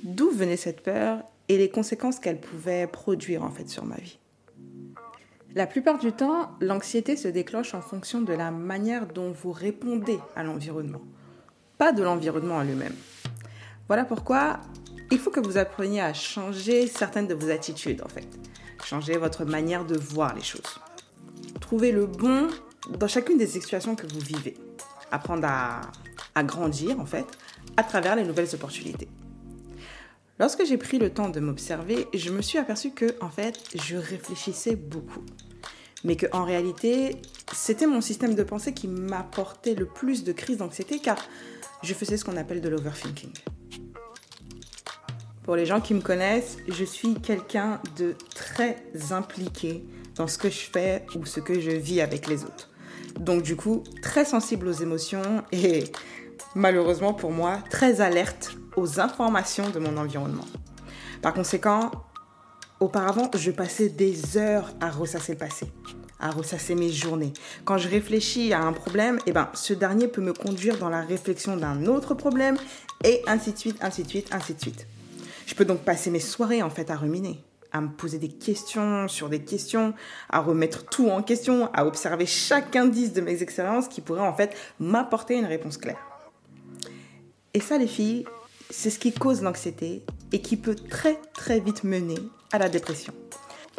d'où 0.03 0.31
venait 0.31 0.57
cette 0.57 0.81
peur 0.81 1.19
et 1.49 1.57
les 1.57 1.69
conséquences 1.69 2.19
qu'elle 2.19 2.39
pouvait 2.39 2.87
produire 2.87 3.43
en 3.43 3.51
fait 3.51 3.69
sur 3.69 3.85
ma 3.85 3.97
vie. 3.97 4.17
La 5.53 5.67
plupart 5.67 5.99
du 5.99 6.13
temps, 6.13 6.51
l'anxiété 6.61 7.17
se 7.17 7.27
déclenche 7.27 7.73
en 7.73 7.81
fonction 7.81 8.21
de 8.21 8.31
la 8.31 8.51
manière 8.51 9.05
dont 9.05 9.31
vous 9.31 9.51
répondez 9.51 10.17
à 10.35 10.43
l'environnement, 10.43 11.01
pas 11.77 11.91
de 11.91 12.01
l'environnement 12.01 12.55
en 12.55 12.63
lui-même. 12.63 12.95
Voilà 13.87 14.05
pourquoi 14.05 14.61
il 15.11 15.19
faut 15.19 15.29
que 15.29 15.41
vous 15.41 15.57
appreniez 15.57 15.99
à 15.99 16.13
changer 16.13 16.87
certaines 16.87 17.27
de 17.27 17.33
vos 17.33 17.49
attitudes 17.49 18.01
en 18.01 18.07
fait, 18.07 18.27
changer 18.85 19.17
votre 19.17 19.43
manière 19.43 19.85
de 19.85 19.97
voir 19.97 20.33
les 20.33 20.41
choses. 20.41 20.79
Trouvez 21.59 21.91
le 21.91 22.05
bon 22.05 22.47
dans 22.97 23.07
chacune 23.09 23.37
des 23.37 23.47
situations 23.47 23.95
que 23.95 24.07
vous 24.07 24.21
vivez, 24.21 24.55
apprendre 25.11 25.47
à, 25.47 25.81
grandir 26.43 26.99
en 26.99 27.05
fait 27.05 27.25
à 27.77 27.83
travers 27.83 28.15
les 28.15 28.23
nouvelles 28.23 28.53
opportunités. 28.53 29.07
Lorsque 30.39 30.65
j'ai 30.65 30.77
pris 30.77 30.97
le 30.97 31.11
temps 31.11 31.29
de 31.29 31.39
m'observer, 31.39 32.07
je 32.13 32.31
me 32.31 32.41
suis 32.41 32.57
aperçu 32.57 32.91
que, 32.91 33.15
en 33.21 33.29
fait, 33.29 33.59
je 33.75 33.95
réfléchissais 33.95 34.75
beaucoup. 34.75 35.23
Mais 36.03 36.15
que, 36.15 36.25
en 36.31 36.45
réalité, 36.45 37.17
c'était 37.53 37.85
mon 37.85 38.01
système 38.01 38.33
de 38.33 38.41
pensée 38.41 38.73
qui 38.73 38.87
m'apportait 38.87 39.75
le 39.75 39.85
plus 39.85 40.23
de 40.23 40.31
crises 40.31 40.57
d'anxiété 40.57 40.97
car 40.97 41.17
je 41.83 41.93
faisais 41.93 42.17
ce 42.17 42.25
qu'on 42.25 42.37
appelle 42.37 42.61
de 42.61 42.69
l'overthinking. 42.69 43.33
Pour 45.43 45.55
les 45.55 45.65
gens 45.65 45.81
qui 45.81 45.93
me 45.93 46.01
connaissent, 46.01 46.57
je 46.67 46.85
suis 46.85 47.15
quelqu'un 47.15 47.79
de 47.97 48.15
très 48.33 48.83
impliqué 49.11 49.83
dans 50.15 50.27
ce 50.27 50.37
que 50.37 50.49
je 50.49 50.69
fais 50.71 51.05
ou 51.15 51.25
ce 51.25 51.39
que 51.39 51.59
je 51.59 51.71
vis 51.71 52.01
avec 52.01 52.27
les 52.27 52.43
autres. 52.43 52.70
Donc 53.19 53.43
du 53.43 53.55
coup, 53.55 53.83
très 54.01 54.25
sensible 54.25 54.67
aux 54.67 54.73
émotions 54.73 55.43
et 55.51 55.85
malheureusement 56.55 57.13
pour 57.13 57.31
moi, 57.31 57.59
très 57.69 58.01
alerte 58.01 58.51
aux 58.75 58.99
informations 58.99 59.69
de 59.69 59.79
mon 59.79 59.97
environnement. 59.97 60.45
Par 61.21 61.33
conséquent, 61.33 61.91
auparavant, 62.79 63.29
je 63.35 63.51
passais 63.51 63.89
des 63.89 64.37
heures 64.37 64.71
à 64.81 64.89
ressasser 64.89 65.33
le 65.33 65.37
passé, 65.37 65.71
à 66.19 66.31
ressasser 66.31 66.73
mes 66.75 66.89
journées. 66.89 67.33
Quand 67.63 67.77
je 67.77 67.87
réfléchis 67.87 68.53
à 68.53 68.61
un 68.61 68.73
problème, 68.73 69.19
eh 69.27 69.31
ben, 69.31 69.49
ce 69.53 69.73
dernier 69.73 70.07
peut 70.07 70.21
me 70.21 70.33
conduire 70.33 70.77
dans 70.77 70.89
la 70.89 71.01
réflexion 71.01 71.57
d'un 71.57 71.85
autre 71.85 72.15
problème 72.15 72.57
et 73.03 73.21
ainsi 73.27 73.53
de 73.53 73.57
suite, 73.57 73.77
ainsi 73.81 74.03
de 74.03 74.09
suite, 74.09 74.29
ainsi 74.31 74.53
de 74.53 74.61
suite. 74.61 74.87
Je 75.45 75.55
peux 75.55 75.65
donc 75.65 75.81
passer 75.81 76.09
mes 76.09 76.19
soirées 76.19 76.63
en 76.63 76.69
fait 76.69 76.89
à 76.89 76.95
ruminer, 76.95 77.43
à 77.71 77.81
me 77.81 77.89
poser 77.89 78.17
des 78.17 78.29
questions 78.29 79.07
sur 79.07 79.29
des 79.29 79.41
questions, 79.41 79.93
à 80.29 80.39
remettre 80.39 80.85
tout 80.85 81.09
en 81.09 81.21
question, 81.21 81.69
à 81.73 81.85
observer 81.85 82.25
chaque 82.25 82.75
indice 82.75 83.13
de 83.13 83.21
mes 83.21 83.41
expériences 83.41 83.87
qui 83.87 84.01
pourrait 84.01 84.21
en 84.21 84.33
fait 84.33 84.55
m'apporter 84.79 85.35
une 85.35 85.45
réponse 85.45 85.77
claire. 85.77 85.99
Et 87.53 87.59
ça, 87.59 87.77
les 87.77 87.87
filles, 87.87 88.25
c'est 88.69 88.89
ce 88.89 88.99
qui 88.99 89.11
cause 89.11 89.41
l'anxiété 89.41 90.03
et 90.31 90.41
qui 90.41 90.57
peut 90.57 90.75
très 90.75 91.19
très 91.33 91.59
vite 91.59 91.83
mener 91.83 92.15
à 92.51 92.57
la 92.57 92.69
dépression. 92.69 93.13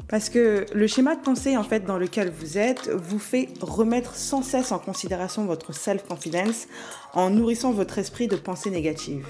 Parce 0.08 0.28
que 0.28 0.66
le 0.74 0.86
schéma 0.86 1.16
de 1.16 1.22
pensée 1.22 1.56
en 1.56 1.62
fait 1.62 1.80
dans 1.80 1.98
lequel 1.98 2.30
vous 2.30 2.58
êtes 2.58 2.88
vous 2.90 3.18
fait 3.18 3.48
remettre 3.60 4.14
sans 4.14 4.42
cesse 4.42 4.72
en 4.72 4.78
considération 4.78 5.46
votre 5.46 5.74
self-confidence 5.74 6.66
en 7.14 7.30
nourrissant 7.30 7.72
votre 7.72 7.98
esprit 7.98 8.28
de 8.28 8.36
pensées 8.36 8.70
négatives. 8.70 9.26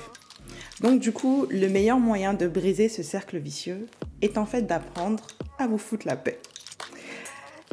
Donc 0.80 1.00
du 1.00 1.12
coup, 1.12 1.46
le 1.50 1.68
meilleur 1.68 1.98
moyen 1.98 2.34
de 2.34 2.48
briser 2.48 2.88
ce 2.88 3.02
cercle 3.02 3.38
vicieux 3.38 3.86
est 4.22 4.38
en 4.38 4.46
fait 4.46 4.62
d'apprendre 4.62 5.26
à 5.58 5.66
vous 5.66 5.78
foutre 5.78 6.06
la 6.06 6.16
paix. 6.16 6.40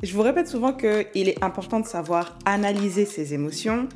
Je 0.02 0.14
vous 0.14 0.22
répète 0.22 0.48
souvent 0.48 0.74
qu'il 0.74 1.30
est 1.30 1.44
important 1.44 1.80
de 1.80 1.86
savoir 1.86 2.38
analyser 2.46 3.06
ses 3.06 3.34
émotions 3.34 3.88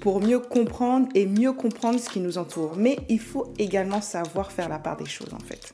pour 0.00 0.20
mieux 0.20 0.38
comprendre 0.38 1.08
et 1.14 1.26
mieux 1.26 1.52
comprendre 1.52 2.00
ce 2.00 2.08
qui 2.08 2.20
nous 2.20 2.38
entoure. 2.38 2.76
Mais 2.76 2.98
il 3.08 3.20
faut 3.20 3.52
également 3.58 4.00
savoir 4.00 4.50
faire 4.50 4.68
la 4.68 4.78
part 4.78 4.96
des 4.96 5.06
choses 5.06 5.34
en 5.34 5.38
fait. 5.38 5.72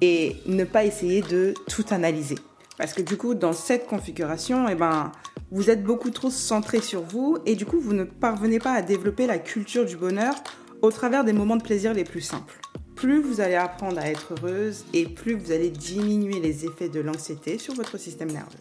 Et 0.00 0.36
ne 0.46 0.64
pas 0.64 0.84
essayer 0.84 1.22
de 1.22 1.54
tout 1.68 1.84
analyser. 1.90 2.34
Parce 2.76 2.94
que 2.94 3.02
du 3.02 3.16
coup, 3.16 3.34
dans 3.34 3.52
cette 3.52 3.86
configuration, 3.86 4.68
eh 4.68 4.74
ben, 4.74 5.12
vous 5.52 5.70
êtes 5.70 5.84
beaucoup 5.84 6.10
trop 6.10 6.30
centré 6.30 6.80
sur 6.80 7.02
vous 7.02 7.38
et 7.46 7.54
du 7.54 7.64
coup, 7.64 7.78
vous 7.78 7.92
ne 7.92 8.02
parvenez 8.02 8.58
pas 8.58 8.72
à 8.72 8.82
développer 8.82 9.28
la 9.28 9.38
culture 9.38 9.84
du 9.84 9.96
bonheur 9.96 10.34
au 10.80 10.90
travers 10.90 11.22
des 11.22 11.32
moments 11.32 11.56
de 11.56 11.62
plaisir 11.62 11.94
les 11.94 12.04
plus 12.04 12.22
simples. 12.22 12.58
Plus 13.02 13.20
vous 13.20 13.40
allez 13.40 13.56
apprendre 13.56 13.98
à 13.98 14.08
être 14.08 14.34
heureuse 14.34 14.84
et 14.92 15.06
plus 15.06 15.34
vous 15.34 15.50
allez 15.50 15.70
diminuer 15.70 16.38
les 16.38 16.64
effets 16.64 16.88
de 16.88 17.00
l'anxiété 17.00 17.58
sur 17.58 17.74
votre 17.74 17.98
système 17.98 18.30
nerveux. 18.30 18.60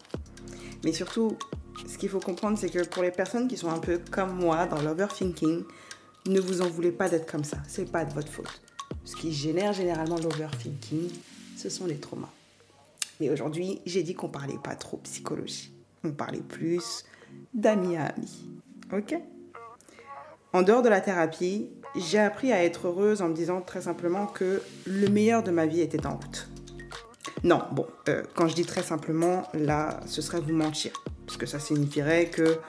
Mais 0.83 0.93
surtout, 0.93 1.37
ce 1.85 1.95
qu'il 1.99 2.09
faut 2.09 2.19
comprendre, 2.19 2.57
c'est 2.57 2.71
que 2.71 2.83
pour 2.83 3.03
les 3.03 3.11
personnes 3.11 3.47
qui 3.47 3.55
sont 3.55 3.69
un 3.69 3.77
peu 3.77 4.01
comme 4.09 4.33
moi 4.33 4.65
dans 4.65 4.81
l'overthinking, 4.81 5.63
ne 6.25 6.39
vous 6.39 6.61
en 6.63 6.67
voulez 6.67 6.91
pas 6.91 7.07
d'être 7.07 7.31
comme 7.31 7.43
ça. 7.43 7.57
C'est 7.67 7.91
pas 7.91 8.03
de 8.03 8.15
votre 8.15 8.31
faute. 8.31 8.63
Ce 9.05 9.15
qui 9.15 9.31
génère 9.31 9.73
généralement 9.73 10.17
l'overthinking, 10.17 11.07
ce 11.55 11.69
sont 11.69 11.85
les 11.85 11.97
traumas. 11.97 12.33
Mais 13.19 13.29
aujourd'hui, 13.29 13.79
j'ai 13.85 14.01
dit 14.01 14.15
qu'on 14.15 14.29
parlait 14.29 14.57
pas 14.63 14.73
trop 14.73 14.97
psychologie. 15.03 15.71
On 16.03 16.13
parlait 16.13 16.41
plus 16.41 17.05
d'amis 17.53 17.95
à 17.95 18.05
amis. 18.05 18.49
Ok? 18.91 19.13
En 20.53 20.63
dehors 20.63 20.81
de 20.81 20.89
la 20.89 20.99
thérapie, 20.99 21.69
j'ai 21.95 22.19
appris 22.19 22.51
à 22.51 22.63
être 22.63 22.87
heureuse 22.87 23.21
en 23.21 23.29
me 23.29 23.33
disant 23.33 23.61
très 23.61 23.81
simplement 23.81 24.27
que 24.27 24.61
le 24.85 25.07
meilleur 25.07 25.43
de 25.43 25.51
ma 25.51 25.65
vie 25.65 25.79
était 25.79 26.05
en 26.05 26.17
route. 26.17 26.49
Non, 27.43 27.61
bon, 27.71 27.87
euh, 28.09 28.23
quand 28.35 28.47
je 28.47 28.55
dis 28.55 28.65
très 28.65 28.83
simplement, 28.83 29.43
là, 29.53 29.99
ce 30.05 30.21
serait 30.21 30.41
vous 30.41 30.53
mentir. 30.53 30.91
Parce 31.25 31.37
que 31.37 31.45
ça 31.45 31.59
signifierait 31.59 32.25
que 32.25 32.59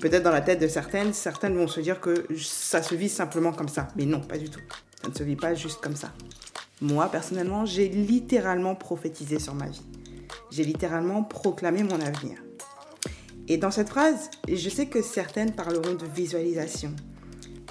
peut-être 0.00 0.24
dans 0.24 0.32
la 0.32 0.40
tête 0.40 0.60
de 0.60 0.66
certaines, 0.66 1.12
certaines 1.12 1.56
vont 1.56 1.68
se 1.68 1.80
dire 1.80 2.00
que 2.00 2.26
ça 2.36 2.82
se 2.82 2.94
vit 2.96 3.08
simplement 3.08 3.52
comme 3.52 3.68
ça. 3.68 3.88
Mais 3.96 4.04
non, 4.04 4.20
pas 4.20 4.36
du 4.36 4.50
tout. 4.50 4.60
Ça 5.00 5.08
ne 5.08 5.14
se 5.14 5.22
vit 5.22 5.36
pas 5.36 5.54
juste 5.54 5.80
comme 5.80 5.96
ça. 5.96 6.12
Moi, 6.80 7.08
personnellement, 7.08 7.64
j'ai 7.64 7.88
littéralement 7.88 8.74
prophétisé 8.74 9.38
sur 9.38 9.54
ma 9.54 9.66
vie. 9.66 9.82
J'ai 10.50 10.64
littéralement 10.64 11.22
proclamé 11.22 11.84
mon 11.84 12.00
avenir. 12.00 12.38
Et 13.48 13.56
dans 13.56 13.70
cette 13.70 13.88
phrase, 13.88 14.30
je 14.48 14.68
sais 14.68 14.86
que 14.86 15.02
certaines 15.02 15.52
parleront 15.52 15.94
de 15.94 16.06
visualisation, 16.06 16.94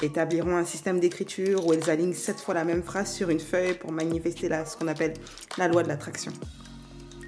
établiront 0.01 0.55
un 0.55 0.65
système 0.65 0.99
d'écriture 0.99 1.65
où 1.65 1.73
elles 1.73 1.89
alignent 1.89 2.13
sept 2.13 2.39
fois 2.39 2.53
la 2.53 2.63
même 2.63 2.83
phrase 2.83 3.11
sur 3.11 3.29
une 3.29 3.39
feuille 3.39 3.73
pour 3.73 3.91
manifester 3.91 4.49
là, 4.49 4.65
ce 4.65 4.77
qu'on 4.77 4.87
appelle 4.87 5.13
la 5.57 5.67
loi 5.67 5.83
de 5.83 5.87
l'attraction. 5.87 6.31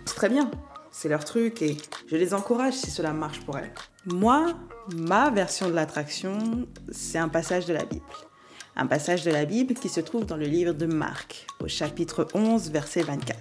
C'est 0.05 0.15
très 0.15 0.29
bien, 0.29 0.49
c'est 0.91 1.09
leur 1.09 1.25
truc 1.25 1.61
et 1.61 1.77
je 2.07 2.15
les 2.15 2.33
encourage 2.33 2.73
si 2.73 2.91
cela 2.91 3.13
marche 3.13 3.41
pour 3.41 3.57
elles. 3.57 3.73
Moi, 4.05 4.53
ma 4.95 5.29
version 5.29 5.69
de 5.69 5.73
l'attraction, 5.73 6.67
c'est 6.91 7.17
un 7.17 7.29
passage 7.29 7.65
de 7.65 7.73
la 7.73 7.85
Bible. 7.85 8.03
Un 8.75 8.87
passage 8.87 9.23
de 9.23 9.31
la 9.31 9.45
Bible 9.45 9.75
qui 9.75 9.89
se 9.89 9.99
trouve 9.99 10.25
dans 10.25 10.37
le 10.37 10.45
livre 10.45 10.73
de 10.73 10.85
Marc, 10.85 11.45
au 11.61 11.67
chapitre 11.67 12.27
11, 12.33 12.71
verset 12.71 13.03
24. 13.03 13.37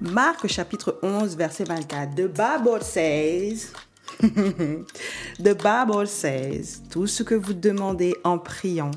Marc, 0.00 0.46
chapitre 0.48 0.98
11, 1.02 1.36
verset 1.36 1.64
24. 1.64 2.14
The 2.16 2.26
Bible 2.26 2.82
says, 2.82 3.72
The 4.20 5.56
Bible 5.56 6.06
says, 6.06 6.80
tout 6.90 7.06
ce 7.06 7.22
que 7.22 7.34
vous 7.34 7.54
demandez 7.54 8.14
en 8.24 8.38
priant, 8.38 8.90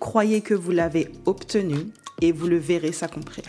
croyez 0.00 0.40
que 0.40 0.54
vous 0.54 0.70
l'avez 0.70 1.10
obtenu 1.26 1.76
et 2.20 2.32
vous 2.32 2.46
le 2.46 2.58
verrez 2.58 2.92
s'accomplir. 2.92 3.44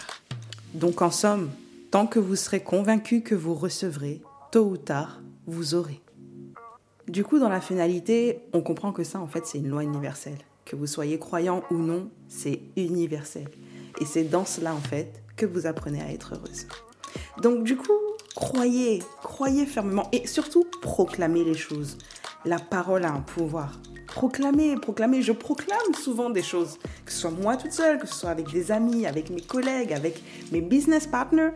Donc 0.73 1.01
en 1.01 1.11
somme, 1.11 1.49
tant 1.91 2.07
que 2.07 2.19
vous 2.19 2.35
serez 2.35 2.59
convaincu 2.61 3.21
que 3.21 3.35
vous 3.35 3.55
recevrez, 3.55 4.21
tôt 4.51 4.65
ou 4.65 4.77
tard, 4.77 5.21
vous 5.47 5.75
aurez. 5.75 6.01
Du 7.07 7.23
coup, 7.23 7.37
dans 7.39 7.49
la 7.49 7.61
finalité, 7.61 8.39
on 8.51 8.61
comprend 8.61 8.91
que 8.91 9.03
ça, 9.03 9.19
en 9.19 9.27
fait, 9.27 9.45
c'est 9.45 9.59
une 9.59 9.69
loi 9.69 9.83
universelle. 9.83 10.39
Que 10.65 10.75
vous 10.75 10.87
soyez 10.87 11.19
croyant 11.19 11.63
ou 11.69 11.75
non, 11.75 12.09
c'est 12.27 12.61
universel. 12.75 13.47
Et 14.01 14.05
c'est 14.05 14.23
dans 14.23 14.43
cela, 14.43 14.73
en 14.73 14.79
fait, 14.79 15.21
que 15.37 15.45
vous 15.45 15.67
apprenez 15.67 16.01
à 16.01 16.11
être 16.11 16.33
heureuse. 16.33 16.65
Donc, 17.43 17.63
du 17.63 17.77
coup, 17.77 17.93
croyez, 18.35 19.01
croyez 19.23 19.65
fermement 19.65 20.07
et 20.11 20.27
surtout 20.27 20.65
proclamez 20.81 21.43
les 21.43 21.55
choses. 21.55 21.97
La 22.45 22.59
parole 22.59 23.05
a 23.05 23.11
un 23.11 23.21
pouvoir. 23.21 23.79
Proclamez, 24.07 24.75
proclamez. 24.75 25.21
Je 25.21 25.31
proclame 25.31 25.93
souvent 25.99 26.29
des 26.29 26.43
choses, 26.43 26.77
que 27.05 27.11
ce 27.11 27.21
soit 27.21 27.31
moi 27.31 27.57
toute 27.57 27.71
seule, 27.71 27.97
que 27.97 28.07
ce 28.07 28.15
soit 28.15 28.29
avec 28.29 28.51
des 28.51 28.71
amis, 28.71 29.05
avec 29.07 29.29
mes 29.29 29.41
collègues, 29.41 29.93
avec 29.93 30.21
mes 30.51 30.61
business 30.61 31.07
partners. 31.07 31.51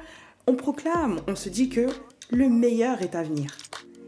On 0.47 0.55
proclame, 0.55 1.21
on 1.27 1.35
se 1.35 1.49
dit 1.49 1.69
que 1.69 1.87
le 2.31 2.49
meilleur 2.49 3.01
est 3.01 3.15
à 3.15 3.23
venir. 3.23 3.55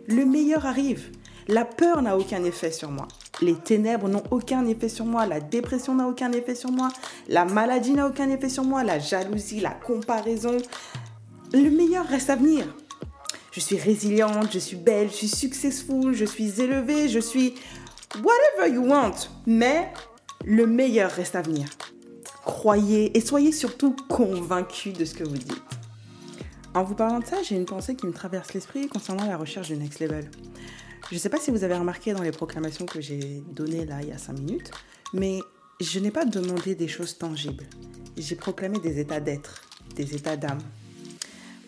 Le 0.07 0.25
meilleur 0.25 0.65
arrive. 0.65 1.12
La 1.47 1.65
peur 1.65 2.01
n'a 2.01 2.17
aucun 2.17 2.43
effet 2.43 2.71
sur 2.71 2.89
moi. 2.89 3.07
Les 3.41 3.55
ténèbres 3.55 4.07
n'ont 4.07 4.23
aucun 4.31 4.65
effet 4.67 4.89
sur 4.89 5.05
moi. 5.05 5.25
La 5.25 5.39
dépression 5.39 5.95
n'a 5.95 6.07
aucun 6.07 6.31
effet 6.31 6.55
sur 6.55 6.71
moi. 6.71 6.89
La 7.27 7.45
maladie 7.45 7.93
n'a 7.93 8.07
aucun 8.07 8.29
effet 8.29 8.49
sur 8.49 8.63
moi. 8.63 8.84
La 8.84 8.99
jalousie, 8.99 9.60
la 9.60 9.71
comparaison. 9.71 10.57
Le 11.53 11.69
meilleur 11.69 12.07
reste 12.07 12.29
à 12.29 12.35
venir. 12.35 12.65
Je 13.51 13.59
suis 13.59 13.77
résiliente, 13.77 14.53
je 14.53 14.59
suis 14.59 14.77
belle, 14.77 15.09
je 15.09 15.15
suis 15.15 15.27
successful, 15.27 16.13
je 16.13 16.23
suis 16.23 16.61
élevée, 16.61 17.09
je 17.09 17.19
suis 17.19 17.55
whatever 18.23 18.73
you 18.73 18.85
want. 18.85 19.27
Mais 19.45 19.91
le 20.45 20.65
meilleur 20.65 21.11
reste 21.11 21.35
à 21.35 21.41
venir. 21.41 21.67
Croyez 22.45 23.15
et 23.17 23.21
soyez 23.21 23.51
surtout 23.51 23.95
convaincus 24.07 24.93
de 24.93 25.03
ce 25.03 25.13
que 25.13 25.25
vous 25.25 25.37
dites. 25.37 25.61
En 26.73 26.83
vous 26.83 26.95
parlant 26.95 27.19
de 27.19 27.25
ça, 27.25 27.43
j'ai 27.43 27.55
une 27.55 27.65
pensée 27.65 27.95
qui 27.95 28.05
me 28.07 28.13
traverse 28.13 28.53
l'esprit 28.53 28.87
concernant 28.87 29.25
la 29.25 29.35
recherche 29.35 29.67
du 29.67 29.75
next 29.75 29.99
level. 29.99 30.31
Je 31.09 31.15
ne 31.15 31.19
sais 31.19 31.29
pas 31.29 31.37
si 31.37 31.51
vous 31.51 31.65
avez 31.65 31.75
remarqué 31.75 32.13
dans 32.13 32.21
les 32.21 32.31
proclamations 32.31 32.85
que 32.85 33.01
j'ai 33.01 33.43
données 33.51 33.85
là 33.85 34.01
il 34.01 34.07
y 34.07 34.11
a 34.13 34.17
5 34.17 34.39
minutes, 34.39 34.71
mais 35.13 35.39
je 35.81 35.99
n'ai 35.99 36.11
pas 36.11 36.23
demandé 36.23 36.75
des 36.75 36.87
choses 36.87 37.17
tangibles. 37.17 37.65
J'ai 38.15 38.35
proclamé 38.35 38.79
des 38.79 38.99
états 38.99 39.19
d'être, 39.19 39.61
des 39.95 40.15
états 40.15 40.37
d'âme. 40.37 40.61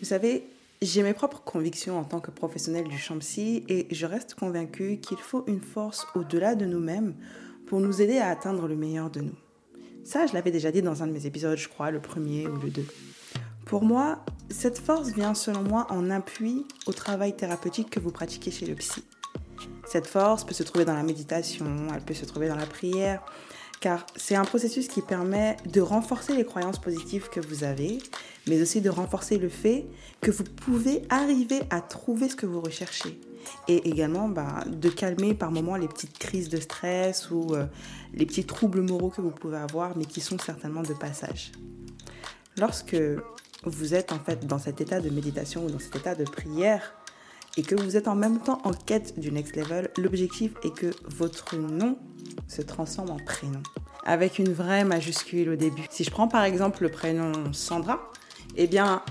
Vous 0.00 0.06
savez, 0.06 0.46
j'ai 0.82 1.02
mes 1.02 1.14
propres 1.14 1.42
convictions 1.42 1.98
en 1.98 2.04
tant 2.04 2.20
que 2.20 2.30
professionnel 2.30 2.86
du 2.88 2.98
champ 2.98 3.18
psy 3.18 3.64
et 3.68 3.86
je 3.90 4.06
reste 4.06 4.34
convaincue 4.34 4.98
qu'il 4.98 5.18
faut 5.18 5.44
une 5.46 5.60
force 5.60 6.06
au-delà 6.14 6.54
de 6.54 6.66
nous-mêmes 6.66 7.14
pour 7.66 7.80
nous 7.80 8.02
aider 8.02 8.18
à 8.18 8.28
atteindre 8.28 8.68
le 8.68 8.76
meilleur 8.76 9.10
de 9.10 9.20
nous. 9.20 9.36
Ça, 10.04 10.26
je 10.26 10.34
l'avais 10.34 10.50
déjà 10.50 10.70
dit 10.70 10.82
dans 10.82 11.02
un 11.02 11.06
de 11.06 11.12
mes 11.12 11.26
épisodes, 11.26 11.56
je 11.56 11.68
crois, 11.68 11.90
le 11.90 12.00
premier 12.00 12.46
ou 12.46 12.56
le 12.56 12.70
deux. 12.70 12.86
Pour 13.64 13.82
moi, 13.82 14.22
cette 14.50 14.78
force 14.78 15.08
vient 15.08 15.32
selon 15.32 15.62
moi 15.62 15.86
en 15.88 16.10
appui 16.10 16.66
au 16.86 16.92
travail 16.92 17.34
thérapeutique 17.34 17.88
que 17.88 18.00
vous 18.00 18.10
pratiquez 18.10 18.50
chez 18.50 18.66
le 18.66 18.74
psy. 18.74 19.02
Cette 19.86 20.06
force 20.06 20.44
peut 20.44 20.52
se 20.52 20.62
trouver 20.62 20.84
dans 20.84 20.94
la 20.94 21.02
méditation, 21.02 21.88
elle 21.94 22.02
peut 22.02 22.14
se 22.14 22.26
trouver 22.26 22.48
dans 22.48 22.56
la 22.56 22.66
prière, 22.66 23.22
car 23.84 24.06
c'est 24.16 24.34
un 24.34 24.46
processus 24.46 24.88
qui 24.88 25.02
permet 25.02 25.58
de 25.70 25.82
renforcer 25.82 26.34
les 26.34 26.46
croyances 26.46 26.78
positives 26.78 27.28
que 27.28 27.38
vous 27.38 27.64
avez, 27.64 27.98
mais 28.46 28.62
aussi 28.62 28.80
de 28.80 28.88
renforcer 28.88 29.36
le 29.36 29.50
fait 29.50 29.84
que 30.22 30.30
vous 30.30 30.44
pouvez 30.44 31.02
arriver 31.10 31.60
à 31.68 31.82
trouver 31.82 32.30
ce 32.30 32.34
que 32.34 32.46
vous 32.46 32.62
recherchez. 32.62 33.20
Et 33.68 33.86
également 33.86 34.26
bah, 34.26 34.64
de 34.66 34.88
calmer 34.88 35.34
par 35.34 35.50
moments 35.50 35.76
les 35.76 35.86
petites 35.86 36.16
crises 36.16 36.48
de 36.48 36.56
stress 36.60 37.30
ou 37.30 37.54
euh, 37.54 37.66
les 38.14 38.24
petits 38.24 38.46
troubles 38.46 38.80
moraux 38.80 39.10
que 39.10 39.20
vous 39.20 39.30
pouvez 39.30 39.58
avoir, 39.58 39.94
mais 39.98 40.06
qui 40.06 40.22
sont 40.22 40.38
certainement 40.38 40.82
de 40.82 40.94
passage. 40.94 41.52
Lorsque 42.56 42.96
vous 43.64 43.94
êtes 43.94 44.12
en 44.12 44.18
fait 44.18 44.46
dans 44.46 44.58
cet 44.58 44.80
état 44.80 45.02
de 45.02 45.10
méditation 45.10 45.66
ou 45.66 45.70
dans 45.70 45.78
cet 45.78 45.96
état 45.96 46.14
de 46.14 46.24
prière, 46.24 46.94
et 47.58 47.62
que 47.62 47.74
vous 47.74 47.98
êtes 47.98 48.08
en 48.08 48.14
même 48.14 48.40
temps 48.40 48.62
en 48.64 48.72
quête 48.72 49.20
du 49.20 49.30
next 49.30 49.54
level, 49.56 49.90
l'objectif 49.98 50.52
est 50.64 50.74
que 50.74 50.90
votre 51.04 51.56
nom 51.56 51.98
se 52.48 52.62
transforme 52.62 53.10
en 53.10 53.16
prénom. 53.16 53.62
Avec 54.04 54.38
une 54.38 54.52
vraie 54.52 54.84
majuscule 54.84 55.50
au 55.50 55.56
début. 55.56 55.82
Si 55.90 56.04
je 56.04 56.10
prends 56.10 56.28
par 56.28 56.44
exemple 56.44 56.82
le 56.82 56.90
prénom 56.90 57.52
Sandra, 57.52 58.12
eh 58.56 58.66
bien, 58.66 59.02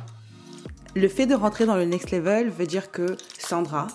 le 0.95 1.07
fait 1.07 1.25
de 1.25 1.35
rentrer 1.35 1.65
dans 1.65 1.75
le 1.75 1.85
next 1.85 2.11
level 2.11 2.49
veut 2.49 2.67
dire 2.67 2.91
que 2.91 3.17
Sandra, 3.39 3.87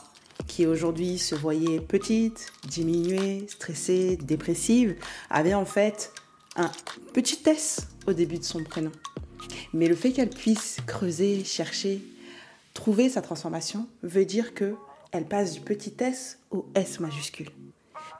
qui 0.46 0.66
aujourd'hui 0.66 1.18
se 1.18 1.34
voyait 1.34 1.80
petite, 1.80 2.52
diminuée, 2.68 3.46
stressée, 3.48 4.16
dépressive, 4.16 4.96
avait 5.30 5.54
en 5.54 5.64
fait 5.64 6.12
un 6.56 6.70
petit 7.12 7.38
S 7.46 7.88
au 8.06 8.12
début 8.12 8.38
de 8.38 8.44
son 8.44 8.64
prénom. 8.64 8.92
Mais 9.72 9.86
le 9.86 9.94
fait 9.94 10.12
qu'elle 10.12 10.30
puisse 10.30 10.78
creuser, 10.86 11.44
chercher, 11.44 12.02
Trouver 12.78 13.08
sa 13.08 13.22
transformation 13.22 13.88
veut 14.04 14.24
dire 14.24 14.54
que 14.54 14.76
elle 15.10 15.26
passe 15.26 15.52
du 15.52 15.60
petit 15.60 15.92
s 15.98 16.38
au 16.52 16.64
S 16.76 17.00
majuscule. 17.00 17.50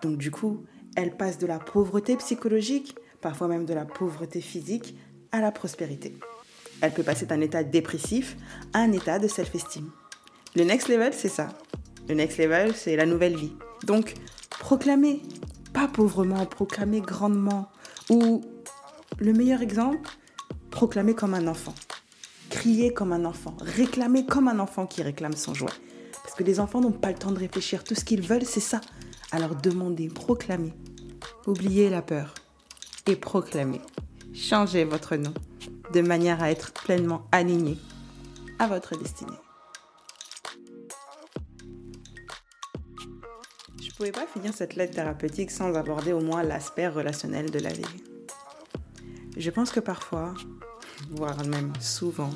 Donc 0.02 0.18
du 0.18 0.32
coup, 0.32 0.64
elle 0.98 1.16
passe 1.16 1.38
de 1.38 1.46
la 1.46 1.60
pauvreté 1.60 2.16
psychologique, 2.16 2.96
parfois 3.20 3.46
même 3.46 3.66
de 3.66 3.72
la 3.72 3.84
pauvreté 3.84 4.40
physique, 4.40 4.96
à 5.30 5.40
la 5.40 5.52
prospérité. 5.52 6.12
Elle 6.80 6.92
peut 6.92 7.04
passer 7.04 7.24
d'un 7.24 7.40
état 7.40 7.62
dépressif 7.62 8.36
à 8.72 8.80
un 8.80 8.90
état 8.90 9.20
de 9.20 9.28
self-esteem. 9.28 9.88
Le 10.56 10.64
next 10.64 10.88
level, 10.88 11.12
c'est 11.14 11.28
ça. 11.28 11.50
Le 12.08 12.16
next 12.16 12.38
level, 12.38 12.74
c'est 12.74 12.96
la 12.96 13.06
nouvelle 13.06 13.36
vie. 13.36 13.52
Donc, 13.84 14.14
proclamer, 14.58 15.22
pas 15.72 15.86
pauvrement, 15.86 16.44
proclamer 16.46 17.00
grandement. 17.00 17.68
Ou, 18.10 18.42
le 19.20 19.32
meilleur 19.32 19.62
exemple, 19.62 20.10
proclamer 20.72 21.14
comme 21.14 21.34
un 21.34 21.46
enfant 21.46 21.74
crier 22.48 22.94
comme 22.94 23.12
un 23.12 23.24
enfant, 23.24 23.54
réclamer 23.60 24.24
comme 24.24 24.48
un 24.48 24.58
enfant 24.58 24.86
qui 24.86 25.02
réclame 25.02 25.34
son 25.34 25.52
jouet. 25.52 25.68
Parce 26.22 26.34
que 26.34 26.44
les 26.44 26.60
enfants 26.60 26.80
n'ont 26.80 26.92
pas 26.92 27.10
le 27.10 27.18
temps 27.18 27.30
de 27.30 27.38
réfléchir. 27.38 27.84
Tout 27.84 27.94
ce 27.94 28.04
qu'ils 28.04 28.22
veulent, 28.22 28.44
c'est 28.44 28.60
ça. 28.60 28.80
Alors 29.30 29.54
demandez, 29.54 30.08
proclamez. 30.08 30.72
Oubliez 31.48 31.88
la 31.88 32.02
peur 32.02 32.34
et 33.06 33.16
proclamez. 33.16 33.80
Changez 34.34 34.84
votre 34.84 35.16
nom 35.16 35.32
de 35.94 36.02
manière 36.02 36.42
à 36.42 36.50
être 36.50 36.74
pleinement 36.74 37.26
aligné 37.32 37.78
à 38.58 38.66
votre 38.66 38.98
destinée. 38.98 39.32
Je 43.80 43.86
ne 43.86 43.92
pouvais 43.96 44.12
pas 44.12 44.26
finir 44.26 44.52
cette 44.52 44.76
lettre 44.76 44.96
thérapeutique 44.96 45.50
sans 45.50 45.72
aborder 45.74 46.12
au 46.12 46.20
moins 46.20 46.42
l'aspect 46.42 46.86
relationnel 46.86 47.50
de 47.50 47.60
la 47.60 47.72
vie. 47.72 48.04
Je 49.34 49.50
pense 49.50 49.70
que 49.70 49.80
parfois, 49.80 50.34
voire 51.12 51.42
même 51.46 51.72
souvent, 51.80 52.34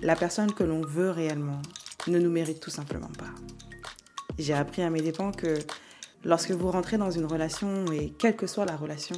la 0.00 0.16
personne 0.16 0.52
que 0.52 0.64
l'on 0.64 0.80
veut 0.80 1.10
réellement 1.10 1.62
ne 2.08 2.18
nous 2.18 2.30
mérite 2.30 2.58
tout 2.58 2.70
simplement 2.70 3.12
pas. 3.20 3.30
J'ai 4.36 4.54
appris 4.54 4.82
à 4.82 4.90
mes 4.90 5.00
dépens 5.00 5.30
que 5.30 5.58
lorsque 6.26 6.50
vous 6.50 6.70
rentrez 6.70 6.98
dans 6.98 7.10
une 7.10 7.24
relation, 7.24 7.84
et 7.92 8.12
quelle 8.18 8.36
que 8.36 8.48
soit 8.48 8.64
la 8.64 8.76
relation, 8.76 9.16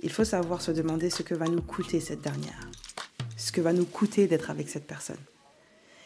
il 0.00 0.10
faut 0.10 0.24
savoir 0.24 0.62
se 0.62 0.70
demander 0.70 1.10
ce 1.10 1.22
que 1.22 1.34
va 1.34 1.46
nous 1.46 1.60
coûter 1.60 2.00
cette 2.00 2.22
dernière, 2.22 2.70
ce 3.36 3.52
que 3.52 3.60
va 3.60 3.74
nous 3.74 3.84
coûter 3.84 4.26
d'être 4.26 4.50
avec 4.50 4.68
cette 4.68 4.86
personne. 4.86 5.20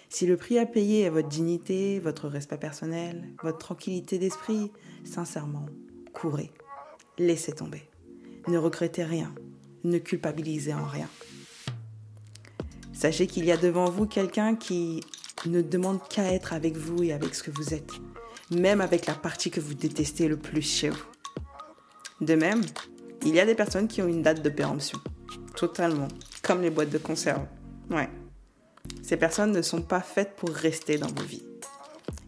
Si 0.09 0.27
le 0.27 0.37
prix 0.37 0.59
à 0.59 0.67
payer 0.67 1.03
est 1.03 1.11
votre 1.11 1.29
dignité, 1.29 2.01
votre 2.01 2.29
respect 2.29 2.57
personnel, 2.57 3.23
votre 3.43 3.59
tranquillité 3.59 4.19
d'esprit, 4.19 4.73
sincèrement, 5.05 5.67
courez, 6.13 6.51
laissez 7.17 7.53
tomber. 7.53 7.89
Ne 8.49 8.59
regrettez 8.59 9.05
rien, 9.05 9.33
ne 9.85 9.99
culpabilisez 9.99 10.75
en 10.75 10.87
rien. 10.87 11.09
Sachez 12.93 13.29
qu'il 13.29 13.45
y 13.45 13.53
a 13.53 13.57
devant 13.57 13.89
vous 13.89 14.07
quelqu'un 14.07 14.57
qui 14.57 15.05
ne 15.47 15.63
demande 15.63 16.01
qu'à 16.09 16.33
être 16.33 16.53
avec 16.53 16.77
vous 16.77 17.05
et 17.05 17.13
avec 17.13 17.35
ce 17.37 17.45
que 17.45 17.53
vous 17.53 17.75
êtes, 17.75 17.93
même 18.51 18.81
avec 18.81 19.07
la 19.07 19.15
partie 19.15 19.51
que 19.51 19.61
vous 19.61 19.75
détestez 19.75 20.29
le 20.29 20.37
plus 20.37 20.63
chez 20.63 20.91
vous. 20.91 21.05
De 22.21 22.35
même, 22.35 22.63
il 23.25 23.35
y 23.35 23.41
a 23.41 23.47
des 23.47 23.55
personnes 23.55 23.89
qui 23.89 24.03
ont 24.03 24.09
une 24.09 24.23
date 24.23 24.43
de 24.43 24.51
péremption, 24.51 24.99
totalement, 25.57 26.09
comme 26.43 26.63
les 26.63 26.71
boîtes 26.71 26.91
de 26.91 26.99
conserve. 26.99 27.47
Ouais. 27.91 28.09
Ces 29.03 29.17
personnes 29.17 29.53
ne 29.53 29.63
sont 29.63 29.83
pas 29.83 30.01
faites 30.01 30.37
pour 30.37 30.51
rester 30.51 30.99
dans 30.99 31.09
vos 31.09 31.25
vies. 31.25 31.45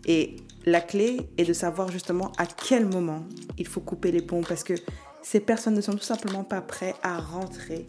Et 0.06 0.36
la 0.64 0.80
clé 0.80 1.28
est 1.38 1.44
de 1.44 1.52
savoir 1.52 1.90
justement 1.90 2.32
à 2.38 2.46
quel 2.46 2.86
moment 2.86 3.24
il 3.58 3.66
faut 3.66 3.80
couper 3.80 4.12
les 4.12 4.22
ponts 4.22 4.42
parce 4.42 4.64
que 4.64 4.74
ces 5.22 5.40
personnes 5.40 5.74
ne 5.74 5.80
sont 5.80 5.92
tout 5.92 6.00
simplement 6.00 6.44
pas 6.44 6.60
prêtes 6.60 6.96
à 7.02 7.18
rentrer 7.18 7.86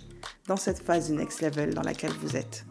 dans 0.47 0.57
cette 0.57 0.79
phase 0.79 1.09
du 1.09 1.15
next 1.15 1.41
level 1.41 1.73
dans 1.73 1.81
laquelle 1.81 2.13
vous 2.21 2.35
êtes. 2.35 2.65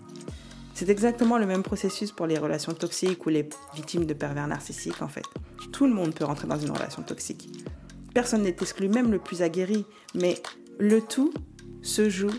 C'est 0.75 0.89
exactement 0.89 1.39
le 1.39 1.47
même 1.47 1.63
processus 1.63 2.13
pour 2.13 2.27
les 2.27 2.39
relations 2.39 2.73
toxiques 2.73 3.27
ou 3.27 3.29
les 3.29 3.49
victimes 3.75 4.07
de 4.07 4.15
pervers 4.15 4.47
narcissiques 4.47 5.03
en 5.03 5.09
fait. 5.09 5.25
Tout 5.73 5.87
le 5.87 5.93
monde 5.93 6.15
peut 6.15 6.25
rentrer 6.25 6.49
dans 6.49 6.59
une 6.59 6.71
relation 6.71 7.03
toxique. 7.03 7.49
Personne 8.15 8.43
n'est 8.43 8.51
exclu, 8.51 8.89
même 8.89 9.11
le 9.11 9.19
plus 9.19 9.43
aguerri, 9.43 9.87
mais 10.15 10.43
le 10.79 11.01
tout 11.01 11.33
se 11.83 12.09
joue 12.09 12.33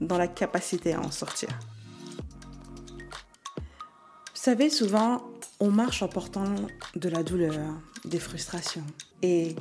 dans 0.00 0.18
la 0.18 0.28
capacité 0.28 0.94
à 0.94 1.00
en 1.00 1.10
sortir. 1.10 1.48
Vous 3.56 4.52
savez, 4.52 4.70
souvent, 4.70 5.22
on 5.58 5.70
marche 5.70 6.02
en 6.02 6.08
portant 6.08 6.54
de 6.94 7.08
la 7.08 7.22
douleur, 7.22 7.54
des 8.04 8.20
frustrations. 8.20 8.84
Et 9.22 9.56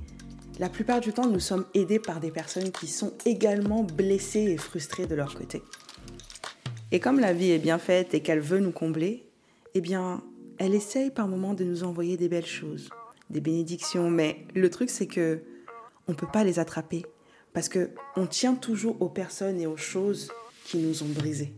la 0.60 0.70
plupart 0.70 1.00
du 1.00 1.12
temps, 1.14 1.26
nous 1.26 1.40
sommes 1.40 1.66
aidés 1.74 2.00
par 2.00 2.20
des 2.20 2.32
personnes 2.32 2.72
qui 2.72 2.88
sont 2.88 3.14
également 3.26 3.84
blessées 3.84 4.52
et 4.52 4.58
frustrées 4.58 5.08
de 5.08 5.16
leur 5.16 5.34
côté. 5.34 5.64
Et 6.96 7.02
comme 7.02 7.20
la 7.20 7.34
vie 7.34 7.52
est 7.52 7.60
bien 7.60 7.78
faite 7.78 8.14
et 8.14 8.22
qu'elle 8.22 8.40
veut 8.40 8.62
nous 8.62 8.72
combler, 8.72 9.26
eh 9.74 9.82
bien, 9.82 10.24
elle 10.60 10.74
essaye 10.74 11.12
par 11.12 11.28
moments 11.28 11.54
de 11.54 11.66
nous 11.66 11.84
envoyer 11.84 12.16
des 12.16 12.30
belles 12.30 12.46
choses, 12.46 12.90
des 13.30 13.42
bénédictions. 13.42 14.10
Mais 14.10 14.48
le 14.56 14.70
truc, 14.70 14.90
c'est 14.90 15.06
que 15.06 15.42
on 16.08 16.14
peut 16.14 16.30
pas 16.32 16.46
les 16.46 16.58
attraper 16.58 17.06
parce 17.52 17.68
que 17.68 17.90
on 18.16 18.28
tient 18.28 18.56
toujours 18.56 19.02
aux 19.02 19.10
personnes 19.10 19.60
et 19.60 19.68
aux 19.68 19.76
choses 19.76 20.32
qui 20.64 20.78
nous 20.78 21.04
ont 21.04 21.10
brisés. 21.10 21.52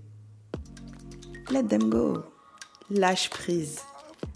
Let 1.51 1.65
them 1.65 1.87
go. 1.87 2.23
Lâche 2.89 3.29
prise. 3.29 3.81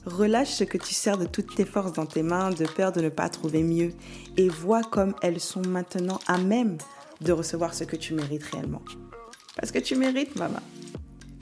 Relâche 0.06 0.52
ce 0.52 0.66
que 0.66 0.78
tu 0.78 0.94
sers 0.94 1.18
de 1.18 1.26
toutes 1.26 1.56
tes 1.56 1.66
forces 1.66 1.94
dans 1.94 2.06
tes 2.06 2.22
mains 2.22 2.52
de 2.52 2.68
peur 2.68 2.92
de 2.92 3.02
ne 3.02 3.10
pas 3.10 3.28
trouver 3.28 3.64
mieux 3.64 3.92
et 4.38 4.50
vois 4.50 4.84
comme 4.84 5.16
elles 5.24 5.40
sont 5.40 5.64
maintenant 5.68 6.20
à 6.28 6.38
même 6.38 6.78
de 7.22 7.32
recevoir 7.32 7.74
ce 7.74 7.86
que 7.86 7.96
tu 7.96 8.14
mérites 8.14 8.44
réellement. 8.44 8.84
Parce 9.56 9.72
que 9.72 9.80
tu 9.80 9.96
mérites, 9.96 10.36
maman. 10.36 10.62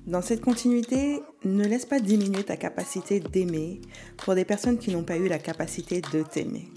Dans 0.10 0.24
cette 0.24 0.42
continuité, 0.42 1.22
ne 1.46 1.64
laisse 1.64 1.86
pas 1.86 2.00
diminuer 2.00 2.44
ta 2.44 2.58
capacité 2.58 3.20
d'aimer 3.20 3.80
pour 4.18 4.34
des 4.34 4.44
personnes 4.44 4.80
qui 4.80 4.90
n'ont 4.90 5.04
pas 5.04 5.18
eu 5.18 5.28
la 5.28 5.38
capacité 5.38 6.02
de 6.02 6.24
t'aimer. 6.24 6.68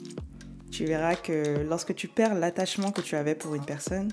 Tu 0.71 0.85
verras 0.85 1.15
que 1.15 1.63
lorsque 1.67 1.95
tu 1.95 2.09
perds 2.09 2.35
l'attachement 2.35 2.93
que 2.93 3.01
tu 3.01 3.17
avais 3.17 3.35
pour 3.35 3.55
une 3.55 3.65
personne, 3.65 4.13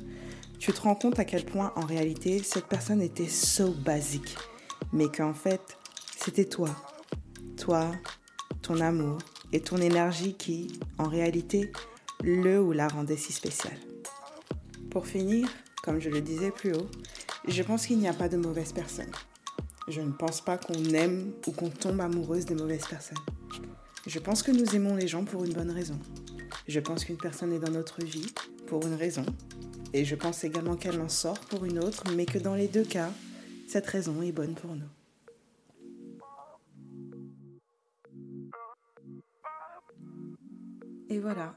tu 0.57 0.71
te 0.71 0.79
rends 0.79 0.95
compte 0.95 1.19
à 1.19 1.25
quel 1.25 1.43
point 1.43 1.73
en 1.75 1.85
réalité 1.85 2.41
cette 2.41 2.67
personne 2.67 3.01
était 3.01 3.27
so 3.27 3.73
basique, 3.73 4.37
mais 4.93 5.09
qu'en 5.09 5.33
fait 5.33 5.77
c'était 6.17 6.45
toi, 6.45 6.69
toi, 7.57 7.91
ton 8.61 8.79
amour 8.79 9.17
et 9.51 9.59
ton 9.59 9.79
énergie 9.79 10.35
qui, 10.35 10.79
en 10.97 11.09
réalité, 11.09 11.73
le 12.23 12.61
ou 12.61 12.71
la 12.71 12.87
rendait 12.87 13.17
si 13.17 13.33
spécial. 13.33 13.77
Pour 14.89 15.07
finir, 15.07 15.49
comme 15.83 15.99
je 15.99 16.09
le 16.09 16.21
disais 16.21 16.51
plus 16.51 16.73
haut, 16.73 16.87
je 17.47 17.63
pense 17.63 17.87
qu'il 17.87 17.99
n'y 17.99 18.07
a 18.07 18.13
pas 18.13 18.29
de 18.29 18.37
mauvaises 18.37 18.73
personnes. 18.73 19.11
Je 19.87 20.01
ne 20.01 20.11
pense 20.11 20.41
pas 20.41 20.57
qu'on 20.57 20.83
aime 20.93 21.33
ou 21.47 21.51
qu'on 21.51 21.69
tombe 21.69 21.99
amoureuse 22.01 22.45
des 22.45 22.55
mauvaises 22.55 22.85
personnes. 22.85 23.17
Je 24.05 24.19
pense 24.19 24.43
que 24.43 24.51
nous 24.51 24.75
aimons 24.75 24.95
les 24.95 25.07
gens 25.07 25.23
pour 25.23 25.43
une 25.45 25.53
bonne 25.53 25.71
raison. 25.71 25.99
Je 26.67 26.79
pense 26.79 27.05
qu'une 27.05 27.17
personne 27.17 27.53
est 27.53 27.59
dans 27.59 27.71
notre 27.71 28.03
vie 28.03 28.31
pour 28.67 28.85
une 28.85 28.93
raison. 28.93 29.25
Et 29.93 30.05
je 30.05 30.15
pense 30.15 30.43
également 30.43 30.75
qu'elle 30.75 31.01
en 31.01 31.09
sort 31.09 31.39
pour 31.39 31.65
une 31.65 31.79
autre, 31.79 32.03
mais 32.15 32.25
que 32.25 32.37
dans 32.37 32.53
les 32.53 32.67
deux 32.67 32.83
cas, 32.83 33.09
cette 33.67 33.87
raison 33.87 34.21
est 34.21 34.31
bonne 34.31 34.53
pour 34.53 34.75
nous. 34.75 34.89
Et 41.09 41.19
voilà, 41.19 41.55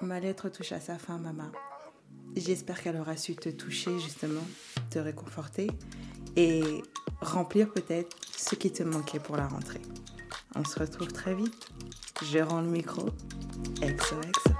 ma 0.00 0.18
lettre 0.18 0.48
touche 0.48 0.72
à 0.72 0.80
sa 0.80 0.96
fin, 0.96 1.18
maman. 1.18 1.52
J'espère 2.36 2.82
qu'elle 2.82 2.96
aura 2.96 3.16
su 3.16 3.36
te 3.36 3.48
toucher 3.48 3.98
justement, 4.00 4.42
te 4.90 4.98
réconforter 4.98 5.68
et 6.36 6.62
remplir 7.20 7.70
peut-être 7.70 8.16
ce 8.36 8.56
qui 8.56 8.72
te 8.72 8.82
manquait 8.82 9.20
pour 9.20 9.36
la 9.36 9.46
rentrée. 9.46 9.82
On 10.56 10.64
se 10.64 10.78
retrouve 10.78 11.08
très 11.08 11.34
vite. 11.34 11.68
Je 12.22 12.38
rends 12.38 12.60
le 12.60 12.68
micro. 12.68 13.08
XOXO. 13.80 14.50